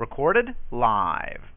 Recorded 0.00 0.54
live. 0.70 1.49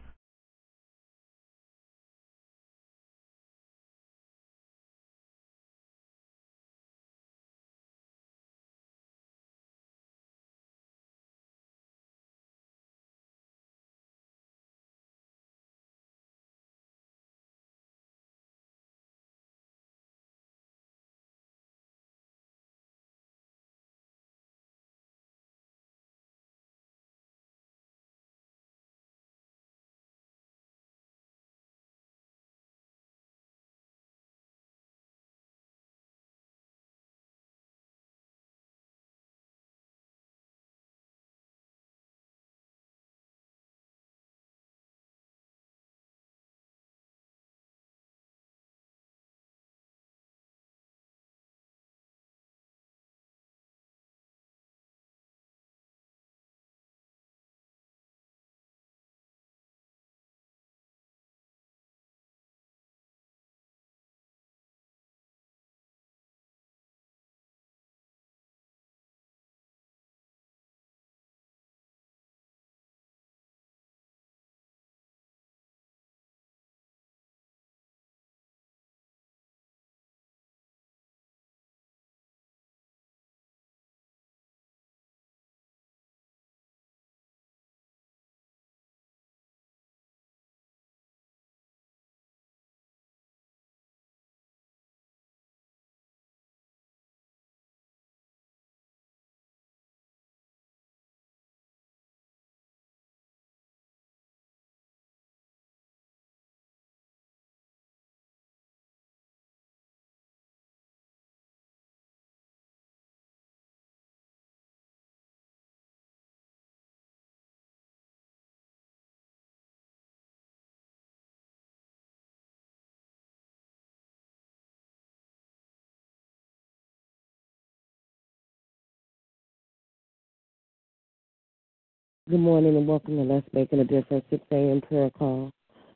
Good 132.29 132.39
morning 132.39 132.77
and 132.77 132.87
welcome 132.87 133.17
to 133.17 133.23
Let's 133.23 133.45
Making 133.51 133.81
a 133.81 133.83
Difference 133.83 134.23
6 134.29 134.41
a.m. 134.53 134.79
prayer 134.79 135.09
call. 135.09 135.51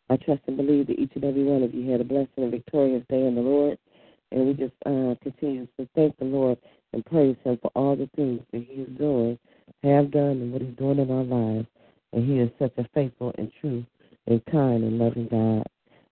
I 0.09 0.17
trust 0.17 0.41
and 0.47 0.57
believe 0.57 0.87
that 0.87 0.99
each 0.99 1.13
and 1.15 1.23
every 1.23 1.45
one 1.45 1.63
of 1.63 1.73
you 1.73 1.89
had 1.89 2.01
a 2.01 2.03
blessed 2.03 2.31
and 2.35 2.51
victorious 2.51 3.01
day 3.07 3.25
in 3.25 3.35
the 3.35 3.41
Lord. 3.41 3.77
And 4.33 4.45
we 4.45 4.53
just 4.53 4.73
uh, 4.85 5.15
continue 5.23 5.69
to 5.79 5.87
thank 5.95 6.19
the 6.19 6.25
Lord 6.25 6.57
and 6.91 7.05
praise 7.05 7.37
Him 7.45 7.57
for 7.61 7.71
all 7.75 7.95
the 7.95 8.09
things 8.17 8.41
that 8.51 8.61
He 8.61 8.81
is 8.81 8.89
doing, 8.97 9.39
have 9.83 10.11
done, 10.11 10.41
and 10.41 10.51
what 10.51 10.61
He's 10.61 10.75
doing 10.75 10.99
in 10.99 11.09
our 11.09 11.23
lives. 11.23 11.67
And 12.11 12.29
He 12.29 12.39
is 12.39 12.51
such 12.59 12.73
a 12.77 12.85
faithful 12.93 13.33
and 13.37 13.49
true 13.61 13.85
and 14.27 14.45
kind 14.47 14.83
and 14.83 14.99
loving 14.99 15.29
God. 15.31 15.65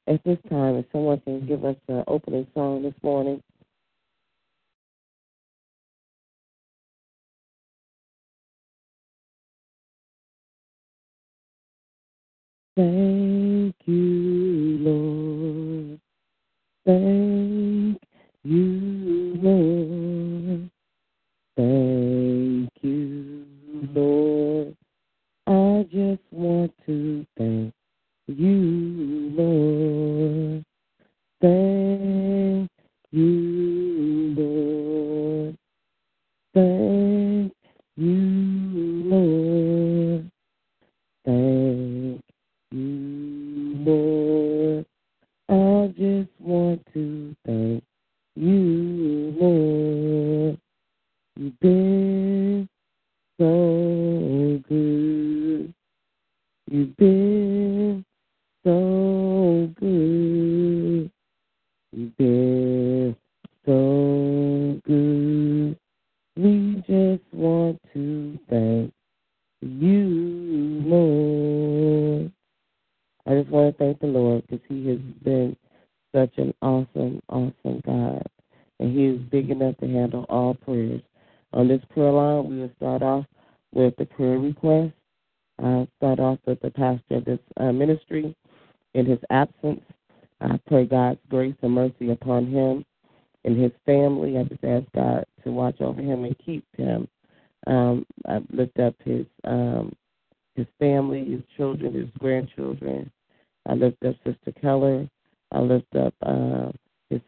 At 0.08 0.24
this 0.24 0.40
time, 0.50 0.75
if 0.75 0.86
someone 0.94 1.20
can 1.25 1.46
give 1.46 1.66
us 1.66 1.75
an 1.90 2.06
opening 2.08 2.48
song 2.54 2.84
this 2.84 2.96
morning. 3.04 3.44
Thank 12.75 13.75
you, 13.86 14.78
Lord. 14.81 16.00
Thank 16.86 18.02
you, 18.44 19.40
Lord. 19.41 20.69
Thank 21.56 22.72
you, 22.81 23.46
Lord. 23.94 24.75
I 25.47 25.86
just 25.90 26.22
want 26.31 26.74
to 26.86 27.25
thank 27.38 27.74
you, 28.28 29.31
Lord. 29.38 30.66
Thank 31.42 31.75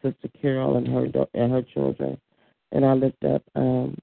sister 0.01 0.29
Carol 0.41 0.77
and 0.77 0.87
her 0.87 1.07
and 1.33 1.51
her 1.51 1.61
children. 1.73 2.17
and 2.71 2.85
I 2.85 2.93
lift 2.93 3.23
up 3.23 3.43
um, 3.55 3.97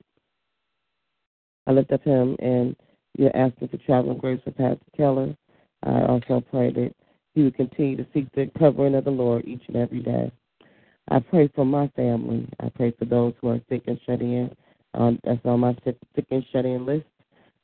I 1.66 1.72
lift 1.72 1.92
up 1.92 2.02
him, 2.02 2.36
and 2.40 2.76
you're 3.16 3.36
asking 3.36 3.68
for 3.68 3.78
traveling 3.78 4.18
grace 4.18 4.40
for 4.44 4.50
Pastor 4.50 4.84
Keller. 4.96 5.34
I 5.82 6.02
also 6.02 6.42
pray 6.50 6.72
that 6.72 6.94
he 7.34 7.42
would 7.42 7.56
continue 7.56 7.96
to 7.96 8.06
seek 8.12 8.26
the 8.32 8.50
covering 8.58 8.94
of 8.94 9.04
the 9.04 9.10
Lord 9.10 9.44
each 9.46 9.62
and 9.68 9.76
every 9.76 10.00
day. 10.00 10.30
I 11.08 11.20
pray 11.20 11.48
for 11.54 11.64
my 11.64 11.88
family. 11.88 12.48
I 12.60 12.70
pray 12.70 12.92
for 12.98 13.04
those 13.04 13.34
who 13.40 13.48
are 13.48 13.60
sick 13.68 13.82
and 13.86 13.98
shut 14.06 14.20
in. 14.20 14.50
Um, 14.94 15.18
that's 15.24 15.44
on 15.44 15.60
my 15.60 15.76
sick, 15.84 15.96
sick 16.14 16.26
and 16.30 16.44
shut 16.52 16.64
in 16.64 16.86
list. 16.86 17.06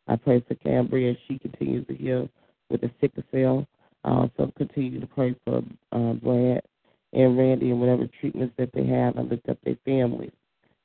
I 0.09 0.17
pray 0.17 0.43
for 0.47 0.55
Cambria 0.57 1.13
as 1.13 1.17
she 1.29 1.39
continues 1.39 1.87
to 1.87 1.95
heal 1.95 2.29
with 2.69 2.81
the 2.81 2.91
sickle 3.01 3.23
cell. 3.31 3.67
I 4.05 4.11
also 4.11 4.53
continue 4.57 5.01
to 5.01 5.07
pray 5.07 5.35
for 5.45 5.63
uh, 5.93 6.15
Brad 6.15 6.63
and 7.13 7.37
Randy 7.37 7.71
and 7.71 7.81
whatever 7.81 8.09
treatments 8.21 8.55
that 8.59 8.73
they 8.73 8.87
have. 8.87 9.19
I 9.19 9.23
lift 9.23 9.49
up 9.49 9.59
their 9.65 9.77
families. 9.85 10.33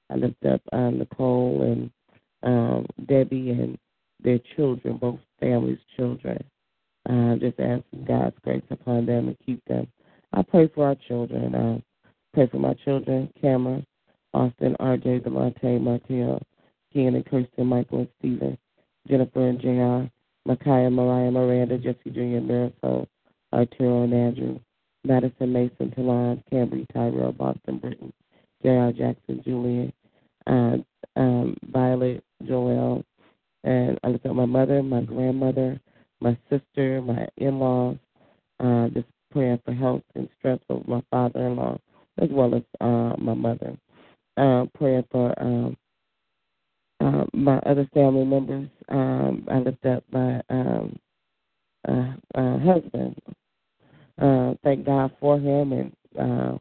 I 0.10 0.16
lift 0.16 0.44
up 0.46 0.62
uh, 0.72 0.90
Nicole 0.90 1.62
and 1.62 1.92
um, 2.44 2.86
Debbie 3.08 3.52
and 3.52 3.78
their 4.24 4.40
children, 4.56 4.98
both 4.98 5.20
families' 5.40 5.80
children. 5.96 6.44
Uh, 7.08 7.36
just 7.36 7.60
asking 7.60 8.06
God's 8.08 8.36
grace 8.44 8.64
upon 8.72 9.06
them 9.06 9.28
and 9.28 9.38
keep 9.46 9.64
them. 9.66 9.88
I 10.34 10.42
pray 10.42 10.68
for 10.74 10.88
our 10.88 10.96
children. 11.08 11.54
Uh, 11.54 11.80
pray 12.34 12.48
for 12.48 12.58
my 12.58 12.74
children, 12.84 13.32
Cameron, 13.40 13.86
Austin, 14.34 14.76
RJ, 14.80 15.22
Demonte, 15.24 15.80
Martell, 15.80 16.42
Ken 16.92 17.16
and 17.16 17.26
Kirsten, 17.26 17.68
Michael 17.68 18.00
and 18.00 18.08
Stephen, 18.20 18.58
Jennifer 19.08 19.48
and 19.48 19.60
JR, 19.62 20.12
Micaiah, 20.46 20.90
Mariah, 20.90 21.32
Miranda, 21.32 21.78
Jesse 21.78 22.10
Jr., 22.10 22.42
Marisol, 22.42 23.08
Arturo 23.54 24.04
and 24.04 24.14
Andrew, 24.14 24.60
Madison, 25.06 25.54
Mason, 25.54 25.92
Talon, 25.92 26.44
Cambry, 26.52 26.86
Tyrell, 26.94 27.32
Boston, 27.32 27.78
Britain, 27.78 28.14
J.R. 28.64 28.92
Jackson, 28.92 29.42
Julian, 29.44 29.94
uh, 30.48 30.78
um, 31.16 31.56
Violet, 31.72 32.24
Joel, 32.48 33.04
and 33.64 34.00
I 34.04 34.10
look 34.10 34.26
at 34.26 34.36
my 34.36 34.46
mother, 34.46 34.82
my 34.84 35.02
grandmother, 35.02 35.80
my 36.22 36.38
sister, 36.50 37.02
my 37.02 37.28
in-laws, 37.38 37.98
uh, 38.60 38.88
just 38.90 39.08
praying 39.32 39.60
for 39.66 39.74
health 39.74 40.04
and 40.16 40.30
strength 40.40 40.64
for 40.68 40.84
my 40.88 41.02
father-in-law, 41.12 41.78
as 42.22 42.30
well 42.32 42.56
as 42.56 42.62
uh, 42.82 43.16
my 43.18 43.34
mother. 43.34 43.78
Uh, 44.38 44.66
praying 44.78 45.06
for 45.12 45.34
um, 45.42 45.78
uh, 47.00 47.26
my 47.34 47.58
other 47.60 47.88
family 47.94 48.26
members. 48.26 48.70
Um, 48.90 49.48
I 49.50 49.60
lift 49.60 49.86
up 49.86 50.04
my 50.12 50.42
um, 50.50 51.00
uh, 51.88 52.14
uh, 52.36 52.60
husband. 52.60 53.16
Uh, 54.22 54.54
thank 54.64 54.86
God 54.86 55.12
for 55.20 55.38
him 55.38 55.74
and 55.74 55.92
uh, 56.20 56.58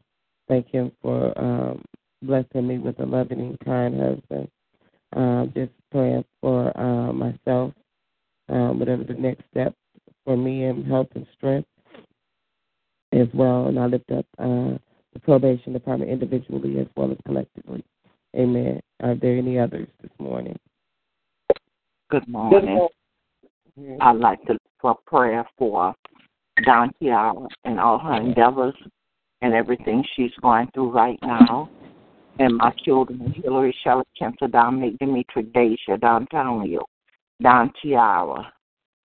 thank 0.47 0.67
Him 0.67 0.91
for 1.01 1.37
um, 1.39 1.83
blessing 2.21 2.67
me 2.67 2.77
with 2.77 2.99
a 2.99 3.05
loving 3.05 3.39
and 3.39 3.59
kind 3.61 3.99
husband. 3.99 4.49
Uh, 5.15 5.45
just 5.55 5.71
praying 5.91 6.25
for 6.41 6.77
uh, 6.77 7.13
myself, 7.13 7.73
uh, 8.49 8.69
whatever 8.69 9.03
the 9.03 9.13
next 9.13 9.43
step 9.51 9.73
for 10.25 10.35
me 10.35 10.65
in 10.65 10.83
health 10.83 11.07
and 11.15 11.25
strength 11.37 11.69
as 13.13 13.27
well. 13.33 13.67
And 13.67 13.79
I 13.79 13.85
lift 13.85 14.11
up 14.11 14.25
uh, 14.39 14.77
the 15.13 15.19
probation 15.21 15.73
department 15.73 16.11
individually 16.11 16.79
as 16.79 16.87
well 16.97 17.11
as 17.11 17.17
collectively. 17.25 17.83
Amen. 18.35 18.81
Are 19.01 19.15
there 19.15 19.37
any 19.37 19.57
others 19.57 19.87
this 20.01 20.11
morning? 20.19 20.57
Good 22.11 22.27
morning. 22.27 22.87
I'd 24.01 24.17
like 24.17 24.43
to 24.45 24.57
for 24.81 24.97
prayer 25.07 25.47
for 25.57 25.95
Don 26.63 26.91
Chiara 27.01 27.47
and 27.65 27.79
all 27.79 27.99
her 27.99 28.15
endeavors 28.15 28.75
and 29.41 29.53
everything 29.53 30.03
she's 30.15 30.31
going 30.41 30.69
through 30.73 30.91
right 30.91 31.19
now. 31.21 31.69
And 32.39 32.57
my 32.57 32.71
children, 32.83 33.33
Hillary, 33.43 33.75
Charlotte, 33.83 34.07
Kemper, 34.17 34.47
Dominic, 34.47 34.97
Dimitri, 34.99 35.43
Deja, 35.43 35.97
Don 35.97 36.27
Tonio, 36.27 36.85
Don 37.41 37.71
Chiara, 37.81 38.51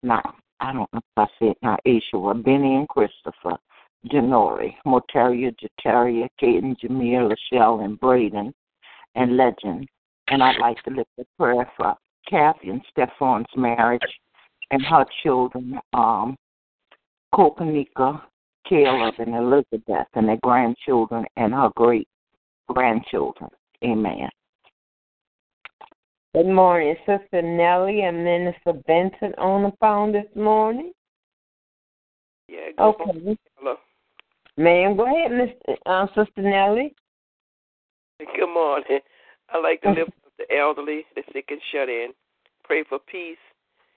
not, 0.03 0.35
I 0.59 0.73
don't 0.73 0.91
know 0.94 0.99
if 0.99 1.03
I 1.17 1.27
said 1.39 1.55
not 1.61 1.81
Aisha, 1.85 2.44
Benny 2.44 2.75
and 2.75 2.88
Christopher, 2.88 3.57
Janori, 4.11 4.75
Moteria, 4.85 5.53
Jataria, 5.57 6.27
Kaden, 6.41 6.75
Jameer, 6.79 7.29
Lachelle, 7.29 7.83
and 7.83 8.00
Braden, 8.00 8.53
and 9.15 9.38
Legend. 9.38 9.88
And 10.29 10.43
I'd 10.43 10.59
like 10.59 10.81
to 10.83 10.91
lift 10.91 11.09
a 11.19 11.25
prayer 11.38 11.69
for 11.75 11.95
Kathy 12.29 12.69
and 12.69 12.81
Stefan's 12.91 13.47
marriage 13.55 14.01
and 14.71 14.85
her 14.85 15.05
children, 15.23 15.79
um, 15.93 16.38
Kopanika, 17.38 18.22
Caleb, 18.68 19.13
and 19.19 19.36
Elizabeth, 19.36 20.07
and 20.16 20.28
their 20.28 20.39
grandchildren 20.42 21.24
and 21.36 21.54
her 21.54 21.69
great 21.75 22.07
grandchildren. 22.68 23.50
Amen. 23.84 24.30
Good 26.34 26.48
morning, 26.48 26.95
Sister 27.06 27.42
Nellie 27.42 28.01
and 28.01 28.24
Minister 28.24 28.74
Benson 28.88 29.34
on 29.38 29.63
the 29.63 29.72
phone 29.80 30.12
this 30.12 30.25
morning. 30.36 30.92
Yeah, 32.48 32.72
good 32.75 32.84
Okay. 32.84 33.06
morning. 33.06 33.38
Hello. 33.57 33.75
Ma'am, 34.57 34.98
go 34.98 35.06
ahead, 35.06 35.31
Mr. 35.31 35.78
Uh, 35.86 36.07
Sister 36.07 36.42
Nellie. 36.42 36.95
Good 38.19 38.51
morning. 38.51 39.00
I 39.50 39.60
like 39.60 39.81
to 39.84 39.92
lift 39.92 40.10
up 40.25 40.34
the 40.39 40.57
elderly, 40.57 41.06
the 41.16 41.24
sick 41.34 41.45
and 41.50 41.62
shut 41.72 41.88
in. 41.88 42.10
Pray 42.63 42.84
for 42.84 42.98
peace, 43.00 43.38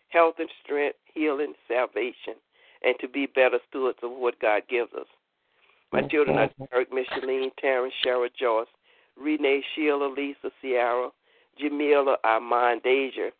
health 0.08 0.34
and 0.38 0.48
strength, 0.62 0.98
healing, 1.14 1.54
salvation, 1.66 2.34
and 2.82 2.94
to 3.00 3.08
be 3.08 3.26
better 3.26 3.58
stewards 3.68 3.98
of 4.02 4.10
what 4.12 4.40
God 4.40 4.62
gives 4.68 4.92
us. 4.94 5.06
My 5.92 6.02
children 6.02 6.38
are. 6.38 6.50
Derek, 6.70 6.92
Micheline, 6.92 7.50
Terrence, 7.60 7.94
Shara, 8.04 8.28
Joyce, 8.38 8.68
Renee, 9.20 9.62
Sheila, 9.74 10.06
Lisa, 10.06 10.50
Sierra, 10.60 11.10
Jamila, 11.58 12.16
Armand, 12.24 12.82
Deja, 12.82 13.30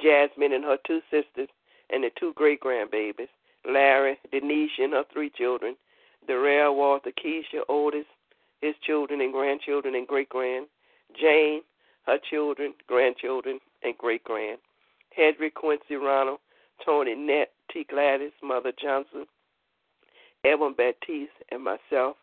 Jasmine 0.00 0.52
and 0.52 0.64
her 0.64 0.78
two 0.86 1.00
sisters, 1.10 1.48
and 1.90 2.04
the 2.04 2.10
two 2.18 2.32
great 2.34 2.60
grandbabies, 2.60 3.28
Larry, 3.68 4.18
Denise 4.30 4.70
and 4.78 4.92
her 4.92 5.04
three 5.12 5.30
children, 5.30 5.76
Darrell, 6.26 6.76
Walter, 6.76 7.10
Keisha, 7.10 7.62
Otis, 7.68 8.06
his 8.60 8.74
children 8.84 9.20
and 9.20 9.32
grandchildren 9.32 9.94
and 9.94 10.06
great 10.06 10.28
grand, 10.28 10.66
Jane, 11.18 11.62
her 12.06 12.18
children, 12.30 12.74
grandchildren, 12.86 13.58
and 13.82 13.96
great 13.98 14.24
grand, 14.24 14.58
Hedrick, 15.16 15.54
Quincy, 15.54 15.96
Ronald, 15.96 16.38
Tony, 16.84 17.14
Nett, 17.14 17.52
T. 17.72 17.86
Gladys, 17.88 18.32
Mother 18.42 18.72
Johnson, 18.80 19.26
Edwin 20.44 20.74
Baptiste, 20.76 21.30
and 21.50 21.62
myself, 21.62 22.16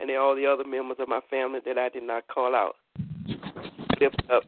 and 0.00 0.10
all 0.10 0.34
the 0.34 0.46
other 0.46 0.64
members 0.64 0.98
of 1.00 1.08
my 1.08 1.20
family 1.30 1.60
that 1.64 1.78
I 1.78 1.88
did 1.88 2.02
not 2.02 2.26
call 2.28 2.54
out. 2.54 2.76
Lift 4.00 4.22
up 4.32 4.44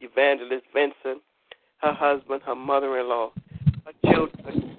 Evangelist 0.00 0.64
Vincent, 0.72 1.22
her 1.78 1.92
husband, 1.92 2.42
her 2.44 2.54
mother 2.54 2.98
in 2.98 3.08
law, 3.08 3.32
her 3.84 4.12
children, 4.12 4.76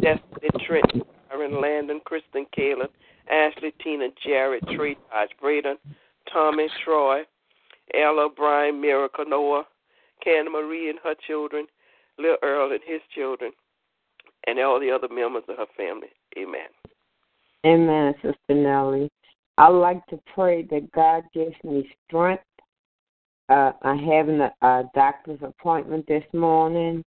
Destiny, 0.00 0.50
Trenton, 0.66 1.02
Aaron, 1.32 1.60
Landon, 1.60 2.00
Kristen, 2.04 2.46
Caleb, 2.54 2.90
Ashley, 3.30 3.72
Tina, 3.82 4.08
Jared, 4.24 4.66
Trey, 4.74 4.96
Dodge, 5.10 5.30
Braden, 5.40 5.76
Tommy, 6.32 6.68
Troy, 6.84 7.22
Ella, 7.94 8.28
Brian, 8.34 8.80
Miracle, 8.80 9.24
Noah, 9.26 9.64
Canna 10.22 10.50
Marie 10.50 10.90
and 10.90 10.98
her 11.02 11.14
children, 11.26 11.66
Lil 12.18 12.36
Earl 12.42 12.72
and 12.72 12.80
his 12.86 13.00
children, 13.14 13.52
and 14.46 14.58
all 14.58 14.80
the 14.80 14.90
other 14.90 15.08
members 15.12 15.44
of 15.48 15.56
her 15.56 15.66
family. 15.76 16.08
Amen. 16.38 16.68
Amen, 17.66 18.14
Sister 18.22 18.54
Nellie. 18.54 19.10
I 19.58 19.68
like 19.68 20.04
to 20.06 20.18
pray 20.34 20.62
that 20.70 20.90
God 20.92 21.24
gives 21.34 21.54
me 21.62 21.88
strength. 22.06 22.42
Uh, 23.48 23.72
I 23.82 23.96
having 23.96 24.40
a, 24.40 24.52
a 24.62 24.84
doctor's 24.94 25.40
appointment 25.42 26.06
this 26.06 26.24
morning, 26.32 27.04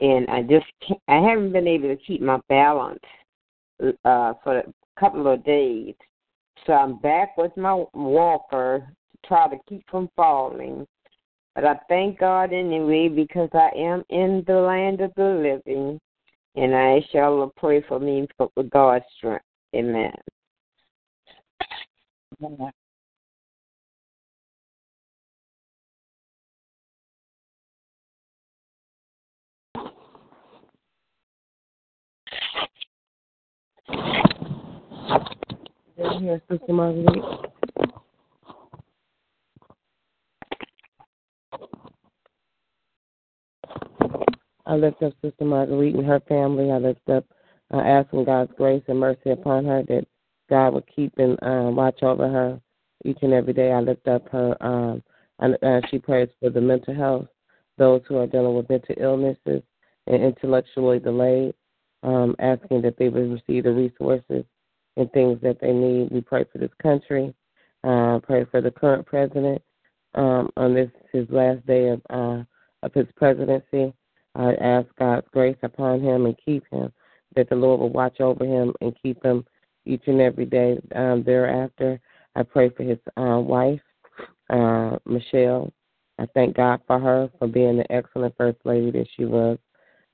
and 0.00 0.28
I 0.28 0.42
just 0.42 0.66
can't, 0.86 1.00
I 1.08 1.16
haven't 1.16 1.52
been 1.52 1.68
able 1.68 1.88
to 1.88 1.96
keep 1.96 2.20
my 2.20 2.40
balance 2.48 2.98
uh, 4.04 4.34
for 4.42 4.58
a 4.58 4.72
couple 4.98 5.32
of 5.32 5.44
days. 5.44 5.94
So 6.66 6.72
I'm 6.72 6.98
back 6.98 7.36
with 7.36 7.56
my 7.56 7.84
walker 7.94 8.86
to 9.12 9.28
try 9.28 9.48
to 9.48 9.56
keep 9.68 9.84
from 9.88 10.10
falling. 10.16 10.86
But 11.54 11.64
I 11.64 11.78
thank 11.88 12.18
God 12.18 12.52
anyway 12.52 13.08
because 13.08 13.50
I 13.54 13.70
am 13.76 14.04
in 14.10 14.44
the 14.46 14.54
land 14.54 15.00
of 15.00 15.12
the 15.16 15.24
living, 15.24 15.98
and 16.56 16.74
I 16.74 17.04
shall 17.12 17.52
pray 17.56 17.82
for 17.88 18.00
me 18.00 18.26
for 18.36 18.50
God's 18.70 19.04
strength. 19.16 19.44
Amen. 19.74 20.12
Right 22.40 22.72
here, 36.20 36.40
Sister 36.48 36.72
Marguerite. 36.72 37.48
I 44.68 44.74
lift 44.74 45.02
up 45.02 45.14
Sister 45.22 45.44
Marguerite 45.44 45.94
and 45.94 46.06
her 46.06 46.20
family. 46.28 46.70
I 46.70 46.76
lift 46.76 47.08
up 47.08 47.24
uh, 47.72 47.78
asking 47.78 48.26
God's 48.26 48.52
grace 48.56 48.82
and 48.86 49.00
mercy 49.00 49.30
upon 49.30 49.64
her 49.64 49.82
that 49.88 50.06
God 50.50 50.74
would 50.74 50.86
keep 50.94 51.18
and 51.18 51.38
um, 51.42 51.74
watch 51.74 52.02
over 52.02 52.28
her 52.28 52.60
each 53.04 53.18
and 53.22 53.32
every 53.32 53.54
day. 53.54 53.72
I 53.72 53.80
lift 53.80 54.06
up 54.06 54.28
her, 54.30 54.56
um, 54.62 55.02
and 55.38 55.56
uh, 55.62 55.80
she 55.90 55.98
prays 55.98 56.28
for 56.38 56.50
the 56.50 56.60
mental 56.60 56.94
health, 56.94 57.28
those 57.78 58.02
who 58.06 58.18
are 58.18 58.26
dealing 58.26 58.54
with 58.54 58.68
mental 58.68 58.94
illnesses 58.98 59.62
and 60.06 60.22
intellectually 60.22 60.98
delayed, 60.98 61.54
um, 62.02 62.36
asking 62.38 62.82
that 62.82 62.96
they 62.98 63.08
would 63.08 63.30
receive 63.30 63.64
the 63.64 63.72
resources 63.72 64.44
and 64.96 65.10
things 65.12 65.38
that 65.42 65.60
they 65.60 65.72
need. 65.72 66.10
We 66.10 66.20
pray 66.20 66.44
for 66.52 66.58
this 66.58 66.70
country, 66.82 67.34
uh, 67.84 68.18
pray 68.22 68.44
for 68.50 68.60
the 68.60 68.70
current 68.70 69.06
president 69.06 69.62
um, 70.14 70.50
on 70.56 70.74
this 70.74 70.90
his 71.12 71.26
last 71.30 71.66
day 71.66 71.88
of 71.88 72.02
uh, 72.10 72.42
of 72.82 72.92
his 72.94 73.06
presidency. 73.16 73.94
I 74.38 74.54
ask 74.54 74.86
God's 74.98 75.26
grace 75.32 75.56
upon 75.62 76.00
him 76.00 76.24
and 76.26 76.36
keep 76.42 76.64
him, 76.70 76.92
that 77.34 77.48
the 77.48 77.56
Lord 77.56 77.80
will 77.80 77.90
watch 77.90 78.20
over 78.20 78.44
him 78.44 78.72
and 78.80 78.96
keep 79.02 79.22
him 79.22 79.44
each 79.84 80.02
and 80.06 80.20
every 80.20 80.46
day 80.46 80.78
um, 80.94 81.24
thereafter. 81.24 82.00
I 82.36 82.44
pray 82.44 82.70
for 82.70 82.84
his 82.84 82.98
uh, 83.16 83.40
wife, 83.40 83.80
uh, 84.48 84.96
Michelle. 85.04 85.72
I 86.20 86.26
thank 86.34 86.56
God 86.56 86.80
for 86.86 86.98
her 86.98 87.30
for 87.38 87.48
being 87.48 87.78
the 87.78 87.92
excellent 87.92 88.36
first 88.36 88.58
lady 88.64 88.90
that 88.92 89.06
she 89.16 89.24
was. 89.24 89.58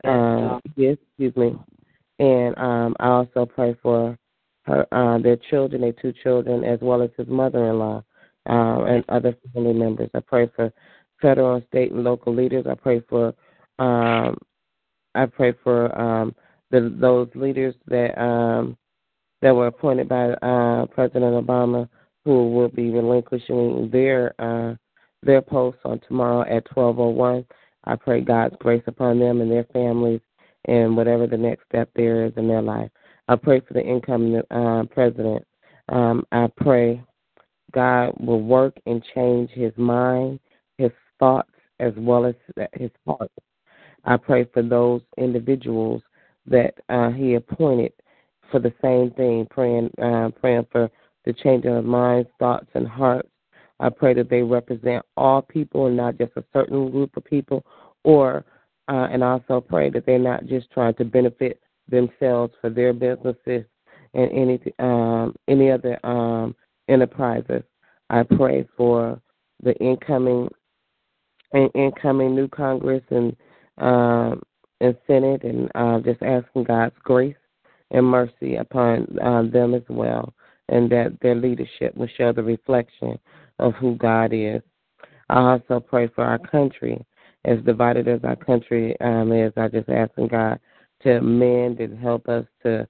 Um, 0.04 0.61
yes, 0.76 0.97
excuse 1.02 1.37
me. 1.37 1.57
And 2.19 2.57
um, 2.59 2.97
I 3.00 3.09
also 3.09 3.47
pray 3.47 3.76
for 3.83 4.19
her, 4.62 4.87
uh, 4.93 5.19
their 5.19 5.37
children, 5.50 5.83
their 5.83 5.93
two 5.93 6.12
children, 6.23 6.64
as 6.64 6.78
well 6.81 7.02
as 7.02 7.11
his 7.16 7.26
mother-in-law 7.28 8.02
uh, 8.49 8.85
and 8.85 9.04
other 9.09 9.35
family 9.52 9.73
members. 9.73 10.11
I 10.14 10.21
pray 10.21 10.50
for 10.54 10.73
federal, 11.21 11.62
state, 11.69 11.93
and 11.93 12.04
local 12.04 12.35
leaders. 12.35 12.66
I 12.69 12.75
pray 12.75 13.00
for 13.09 13.35
um, 13.78 14.37
I 15.14 15.26
pray 15.26 15.52
for 15.62 15.97
um, 15.99 16.35
the, 16.71 16.95
those 16.99 17.28
leaders 17.35 17.75
that 17.87 18.21
um, 18.21 18.76
that 19.43 19.54
were 19.54 19.66
appointed 19.66 20.09
by 20.09 20.31
uh, 20.31 20.87
President 20.87 21.35
Obama, 21.35 21.88
who 22.25 22.50
will 22.52 22.69
be 22.69 22.90
relinquishing 22.90 23.90
their 23.93 24.35
uh, 24.40 24.75
their 25.23 25.43
posts 25.43 25.81
on 25.85 26.00
tomorrow 26.07 26.43
at 26.43 26.64
12:01. 26.71 27.45
I 27.85 27.97
pray 27.97 28.23
God's 28.23 28.57
grace 28.61 28.83
upon 28.87 29.19
them 29.19 29.40
and 29.40 29.50
their 29.50 29.66
families, 29.73 30.21
and 30.66 30.97
whatever 30.97 31.26
the 31.26 31.37
next 31.37 31.66
step 31.69 31.90
there 31.95 32.25
is 32.25 32.33
in 32.37 32.49
their 32.49 32.62
life. 32.62 32.90
I 33.28 33.37
pray 33.37 33.61
for 33.61 33.75
the 33.75 33.83
incoming 33.83 34.43
uh, 34.50 34.85
president. 34.90 35.45
Um, 35.90 36.25
I 36.33 36.49
pray 36.57 37.02
God 37.73 38.14
will 38.19 38.40
work 38.40 38.75
and 38.87 39.04
change 39.14 39.50
his 39.50 39.73
mind, 39.76 40.40
his 40.78 40.90
thoughts, 41.19 41.50
as 41.81 41.93
well 41.97 42.25
as 42.25 42.35
his 42.75 42.90
heart. 43.07 43.31
I 44.05 44.17
pray 44.17 44.45
for 44.53 44.63
those 44.63 45.01
individuals 45.17 46.03
that 46.47 46.75
uh, 46.89 47.11
he 47.11 47.35
appointed 47.35 47.93
for 48.51 48.61
the 48.61 48.73
same 48.83 49.11
thing, 49.13 49.47
praying, 49.51 49.91
uh, 50.03 50.31
praying 50.41 50.67
for 50.71 50.91
the 51.25 51.33
changing 51.33 51.75
of 51.75 51.85
minds, 51.85 52.29
thoughts, 52.39 52.69
and 52.75 52.87
hearts. 52.87 53.29
I 53.81 53.89
pray 53.89 54.15
that 54.15 54.31
they 54.31 54.43
represent 54.43 55.05
all 55.17 55.43
people 55.43 55.87
and 55.87 55.97
not 55.97 56.19
just 56.19 56.33
a 56.37 56.45
certain 56.53 56.91
group 56.91 57.17
of 57.17 57.25
people, 57.25 57.65
or 58.05 58.45
uh, 58.89 59.09
and 59.11 59.25
also 59.25 59.61
pray 59.61 59.91
that 59.91 60.05
they're 60.05 60.19
not 60.19 60.47
just 60.47 60.71
trying 60.71 60.95
to 60.95 61.05
benefit 61.05 61.61
themselves 61.89 62.53
for 62.61 62.71
their 62.71 62.93
businesses 62.93 63.65
and 64.13 64.31
any 64.33 64.61
um, 64.79 65.35
any 65.49 65.71
other 65.71 65.99
um, 66.05 66.55
enterprises. 66.89 67.63
I 68.11 68.23
pray 68.23 68.69
for 68.77 69.21
the 69.63 69.75
incoming 69.77 70.49
and 71.53 71.71
incoming 71.75 72.35
new 72.35 72.49
Congress 72.49 73.03
and 73.11 73.35
um, 73.78 74.43
and 74.81 74.97
Senate, 75.07 75.43
and 75.45 75.71
uh, 75.75 76.00
just 76.00 76.23
asking 76.23 76.64
God's 76.64 76.95
grace 77.02 77.37
and 77.90 78.07
mercy 78.07 78.57
upon 78.57 79.19
uh, 79.23 79.43
them 79.43 79.75
as 79.75 79.83
well, 79.88 80.33
and 80.69 80.90
that 80.90 81.16
their 81.23 81.35
leadership 81.35 81.97
will 81.97 82.09
show 82.16 82.33
the 82.33 82.43
reflection 82.43 83.19
of 83.59 83.75
who 83.75 83.97
God 83.97 84.33
is. 84.33 84.62
I 85.28 85.38
also 85.38 85.81
pray 85.81 86.09
for 86.09 86.25
our 86.25 86.38
country, 86.38 87.04
as 87.45 87.59
divided 87.64 88.09
as 88.09 88.21
our 88.25 88.37
country 88.37 88.99
um, 89.00 89.33
is. 89.33 89.52
I 89.57 89.69
just 89.69 89.88
asking 89.88 90.28
God 90.28 90.59
to 91.02 91.21
mend 91.21 91.81
and 91.81 91.99
help 91.99 92.28
us 92.28 92.45
to 92.62 92.87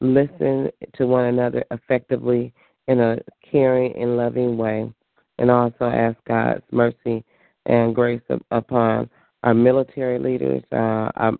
listen 0.00 0.70
to 0.94 1.06
one 1.06 1.26
another 1.26 1.64
effectively 1.70 2.52
in 2.88 3.00
a 3.00 3.18
caring 3.50 3.94
and 4.00 4.16
loving 4.16 4.56
way, 4.56 4.90
and 5.38 5.50
also 5.50 5.84
ask 5.84 6.16
God's 6.26 6.64
mercy 6.70 7.24
and 7.66 7.94
grace 7.94 8.22
upon 8.50 9.10
our 9.42 9.54
military 9.54 10.18
leaders, 10.18 10.62
uh, 10.72 11.10
our, 11.16 11.32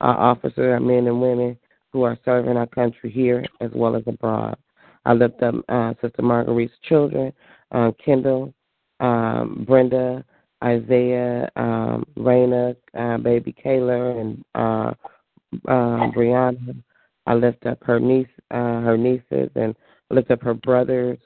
our 0.00 0.18
officers, 0.18 0.72
our 0.72 0.80
men 0.80 1.06
and 1.06 1.20
women 1.20 1.56
who 1.92 2.02
are 2.02 2.18
serving 2.24 2.56
our 2.56 2.66
country 2.66 3.10
here 3.10 3.44
as 3.60 3.70
well 3.74 3.96
as 3.96 4.02
abroad. 4.06 4.56
I 5.04 5.12
lift 5.12 5.42
up 5.42 5.54
uh, 5.68 5.94
Sister 6.00 6.22
Marguerite's 6.22 6.72
children, 6.88 7.32
uh, 7.72 7.90
Kendall, 8.04 8.54
um, 9.00 9.64
Brenda, 9.66 10.24
Isaiah, 10.62 11.50
um, 11.56 12.04
Raina, 12.16 12.76
uh, 12.96 13.18
baby 13.18 13.54
Kayla, 13.64 14.20
and 14.20 14.44
uh, 14.54 14.92
uh, 15.68 16.10
Brianna. 16.12 16.82
I 17.26 17.34
lift 17.34 17.66
up 17.66 17.78
her 17.82 18.00
niece, 18.00 18.28
uh, 18.50 18.80
her 18.80 18.96
nieces, 18.96 19.50
and 19.54 19.74
lift 20.10 20.30
up 20.30 20.42
her 20.42 20.54
brothers. 20.54 21.18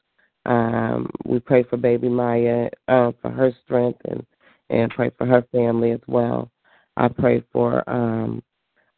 Um, 0.47 1.11
we 1.25 1.38
pray 1.40 1.64
for 1.64 1.76
baby 1.76 2.09
Maya 2.09 2.68
uh, 2.88 3.12
for 3.21 3.30
her 3.30 3.52
strength 3.64 4.00
and 4.09 4.25
and 4.70 4.90
pray 4.90 5.11
for 5.16 5.26
her 5.26 5.44
family 5.52 5.92
as 5.92 6.00
well. 6.06 6.50
I 6.96 7.08
pray 7.08 7.42
for 7.52 7.88
um, 7.88 8.42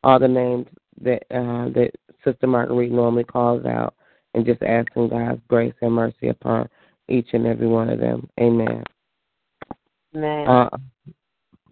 all 0.04 0.18
the 0.18 0.28
names 0.28 0.66
that 1.00 1.22
uh, 1.30 1.68
that 1.70 1.90
Sister 2.24 2.46
Marguerite 2.46 2.92
normally 2.92 3.24
calls 3.24 3.64
out, 3.66 3.94
and 4.34 4.44
just 4.44 4.62
asking 4.62 5.08
God's 5.08 5.40
grace 5.48 5.74
and 5.82 5.92
mercy 5.92 6.28
upon 6.28 6.68
each 7.08 7.28
and 7.32 7.46
every 7.46 7.66
one 7.66 7.88
of 7.88 7.98
them. 7.98 8.28
Amen. 8.40 8.84
Amen. 10.14 10.48
Uh, 10.48 10.68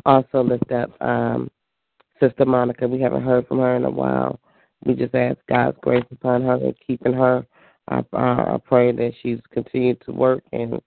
also 0.05 0.43
lift 0.43 0.71
up 0.73 0.91
um, 1.01 1.51
Sister 2.21 2.45
Monica. 2.45 2.87
We 2.87 3.01
haven't 3.01 3.25
heard 3.25 3.47
from 3.47 3.59
her 3.59 3.77
in 3.77 3.85
a 3.85 3.91
while. 3.91 4.41
We 4.85 4.95
just 4.95 5.15
ask 5.15 5.39
God's 5.49 5.77
grace 5.83 6.05
upon 6.11 6.43
her 6.43 6.55
and 6.55 6.75
keeping 6.87 7.13
her. 7.13 7.47
I, 7.89 7.99
uh, 7.99 8.05
I 8.13 8.59
pray 8.65 8.93
that 8.93 9.13
she's 9.23 9.41
continued 9.53 10.01
to 10.07 10.13
work 10.13 10.43
and 10.53 10.81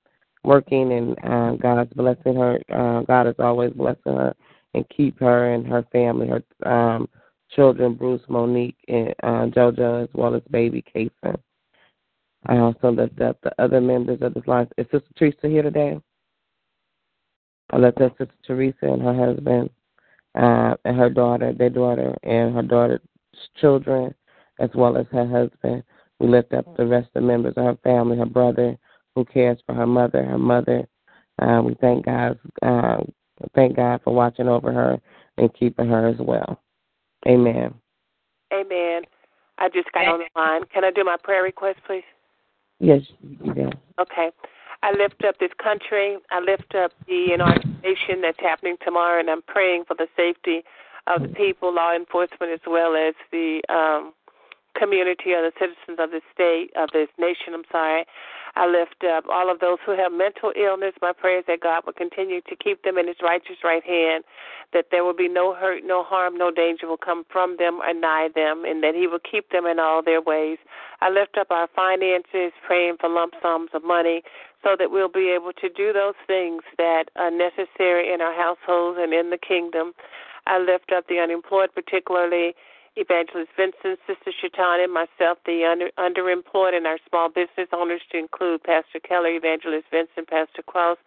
working, 0.43 0.93
and 0.93 1.17
uh, 1.23 1.55
God's 1.55 1.93
blessing 1.93 2.35
her. 2.35 2.59
Uh, 2.69 3.01
God 3.01 3.27
is 3.27 3.35
always 3.39 3.71
blessing 3.73 4.15
her 4.15 4.35
and 4.73 4.85
keep 4.95 5.19
her 5.19 5.53
and 5.53 5.65
her 5.67 5.85
family, 5.91 6.27
her 6.27 6.69
um, 6.69 7.09
children, 7.55 7.95
Bruce, 7.95 8.21
Monique, 8.29 8.77
and 8.87 9.13
uh, 9.23 9.45
JoJo, 9.47 10.03
as 10.03 10.09
well 10.13 10.35
as 10.35 10.41
baby 10.51 10.83
Kason. 10.95 11.37
I 12.45 12.57
also 12.57 12.91
lift 12.91 13.19
up 13.21 13.37
the 13.41 13.51
other 13.61 13.81
members 13.81 14.19
of 14.21 14.33
this 14.33 14.47
line. 14.47 14.67
Is 14.77 14.85
Sister 14.91 15.09
Teresa 15.17 15.47
here 15.47 15.63
today? 15.63 15.99
I 17.71 17.77
lift 17.77 18.01
up 18.01 18.17
Sister 18.17 18.33
Teresa 18.45 18.85
and 18.85 19.01
her 19.01 19.13
husband, 19.13 19.69
uh, 20.35 20.75
and 20.85 20.97
her 20.97 21.09
daughter, 21.09 21.53
their 21.53 21.69
daughter, 21.69 22.15
and 22.23 22.55
her 22.55 22.61
daughter's 22.61 23.01
children, 23.59 24.13
as 24.59 24.69
well 24.73 24.97
as 24.97 25.05
her 25.11 25.27
husband. 25.27 25.83
We 26.19 26.27
lift 26.27 26.53
up 26.53 26.77
the 26.77 26.85
rest 26.85 27.07
of 27.15 27.21
the 27.21 27.27
members 27.27 27.53
of 27.57 27.65
her 27.65 27.77
family, 27.83 28.17
her 28.17 28.25
brother, 28.25 28.77
who 29.15 29.25
cares 29.25 29.57
for 29.65 29.75
her 29.75 29.87
mother, 29.87 30.23
her 30.23 30.37
mother. 30.37 30.87
Uh, 31.41 31.61
we 31.63 31.75
thank 31.81 32.05
God, 32.05 32.37
uh, 32.61 32.97
thank 33.55 33.75
God 33.75 34.01
for 34.03 34.13
watching 34.13 34.47
over 34.47 34.71
her 34.71 34.99
and 35.37 35.53
keeping 35.53 35.87
her 35.87 36.07
as 36.07 36.17
well. 36.19 36.61
Amen. 37.27 37.73
Amen. 38.53 39.03
I 39.57 39.69
just 39.69 39.91
got 39.91 40.07
on 40.07 40.19
the 40.19 40.39
line. 40.39 40.61
Can 40.73 40.83
I 40.83 40.91
do 40.91 41.03
my 41.03 41.17
prayer 41.21 41.43
request, 41.43 41.79
please? 41.85 42.03
Yes, 42.79 43.01
yeah. 43.55 43.71
Okay. 43.99 44.31
I 44.81 44.91
lift 44.91 45.23
up 45.27 45.37
this 45.39 45.51
country. 45.61 46.17
I 46.31 46.39
lift 46.39 46.73
up 46.75 46.91
the 47.07 47.33
inauguration 47.33 48.21
that's 48.21 48.39
happening 48.39 48.77
tomorrow, 48.83 49.19
and 49.19 49.29
I'm 49.29 49.41
praying 49.41 49.83
for 49.85 49.95
the 49.95 50.07
safety 50.15 50.63
of 51.07 51.21
the 51.21 51.27
people, 51.29 51.73
law 51.73 51.93
enforcement, 51.93 52.53
as 52.53 52.59
well 52.65 52.95
as 52.95 53.13
the 53.31 53.61
um, 53.67 54.13
community 54.77 55.33
or 55.33 55.41
the 55.41 55.51
citizens 55.59 55.99
of 55.99 56.11
this 56.11 56.23
state, 56.33 56.71
of 56.77 56.89
this 56.93 57.09
nation. 57.17 57.53
I'm 57.53 57.67
sorry. 57.71 58.05
I 58.59 58.67
lift 58.67 59.05
up 59.07 59.23
all 59.31 59.49
of 59.49 59.61
those 59.61 59.77
who 59.85 59.95
have 59.95 60.11
mental 60.11 60.51
illness. 60.51 60.91
My 61.01 61.13
prayers 61.13 61.45
that 61.47 61.61
God 61.61 61.83
will 61.85 61.93
continue 61.93 62.41
to 62.41 62.55
keep 62.57 62.83
them 62.83 62.97
in 62.97 63.07
His 63.07 63.15
righteous 63.23 63.63
right 63.63 63.83
hand, 63.83 64.25
that 64.73 64.87
there 64.91 65.05
will 65.05 65.15
be 65.15 65.29
no 65.29 65.55
hurt, 65.55 65.85
no 65.85 66.03
harm, 66.03 66.37
no 66.37 66.51
danger 66.51 66.85
will 66.85 66.97
come 66.97 67.23
from 67.31 67.55
them 67.55 67.79
or 67.79 67.93
nigh 67.93 68.27
them, 68.35 68.65
and 68.65 68.83
that 68.83 68.95
He 68.95 69.07
will 69.07 69.23
keep 69.23 69.49
them 69.51 69.65
in 69.65 69.79
all 69.79 70.03
their 70.03 70.21
ways. 70.21 70.57
I 70.99 71.09
lift 71.09 71.37
up 71.37 71.51
our 71.51 71.69
finances, 71.73 72.51
praying 72.67 72.97
for 72.99 73.07
lump 73.07 73.33
sums 73.41 73.69
of 73.73 73.85
money, 73.85 74.23
so 74.61 74.75
that 74.77 74.91
we'll 74.91 75.07
be 75.07 75.31
able 75.33 75.53
to 75.53 75.69
do 75.69 75.93
those 75.93 76.19
things 76.27 76.63
that 76.77 77.05
are 77.15 77.31
necessary 77.31 78.13
in 78.13 78.19
our 78.19 78.35
households 78.35 78.99
and 79.01 79.13
in 79.13 79.29
the 79.29 79.37
kingdom. 79.39 79.93
I 80.47 80.59
lift 80.59 80.91
up 80.91 81.07
the 81.07 81.19
unemployed, 81.19 81.69
particularly 81.73 82.55
Evangelist 82.99 83.51
Vincent, 83.55 83.99
Sister 84.05 84.31
Shatana, 84.35 84.83
and 84.83 84.93
myself, 84.93 85.37
the 85.45 85.63
under, 85.63 85.89
underemployed, 85.97 86.75
and 86.75 86.85
our 86.85 86.99
small 87.07 87.29
business 87.29 87.71
owners 87.71 88.01
to 88.11 88.17
include 88.17 88.63
Pastor 88.63 88.99
Keller, 88.99 89.29
Evangelist 89.29 89.87
Vincent, 89.89 90.27
Pastor 90.27 90.61
Klaus, 90.69 90.97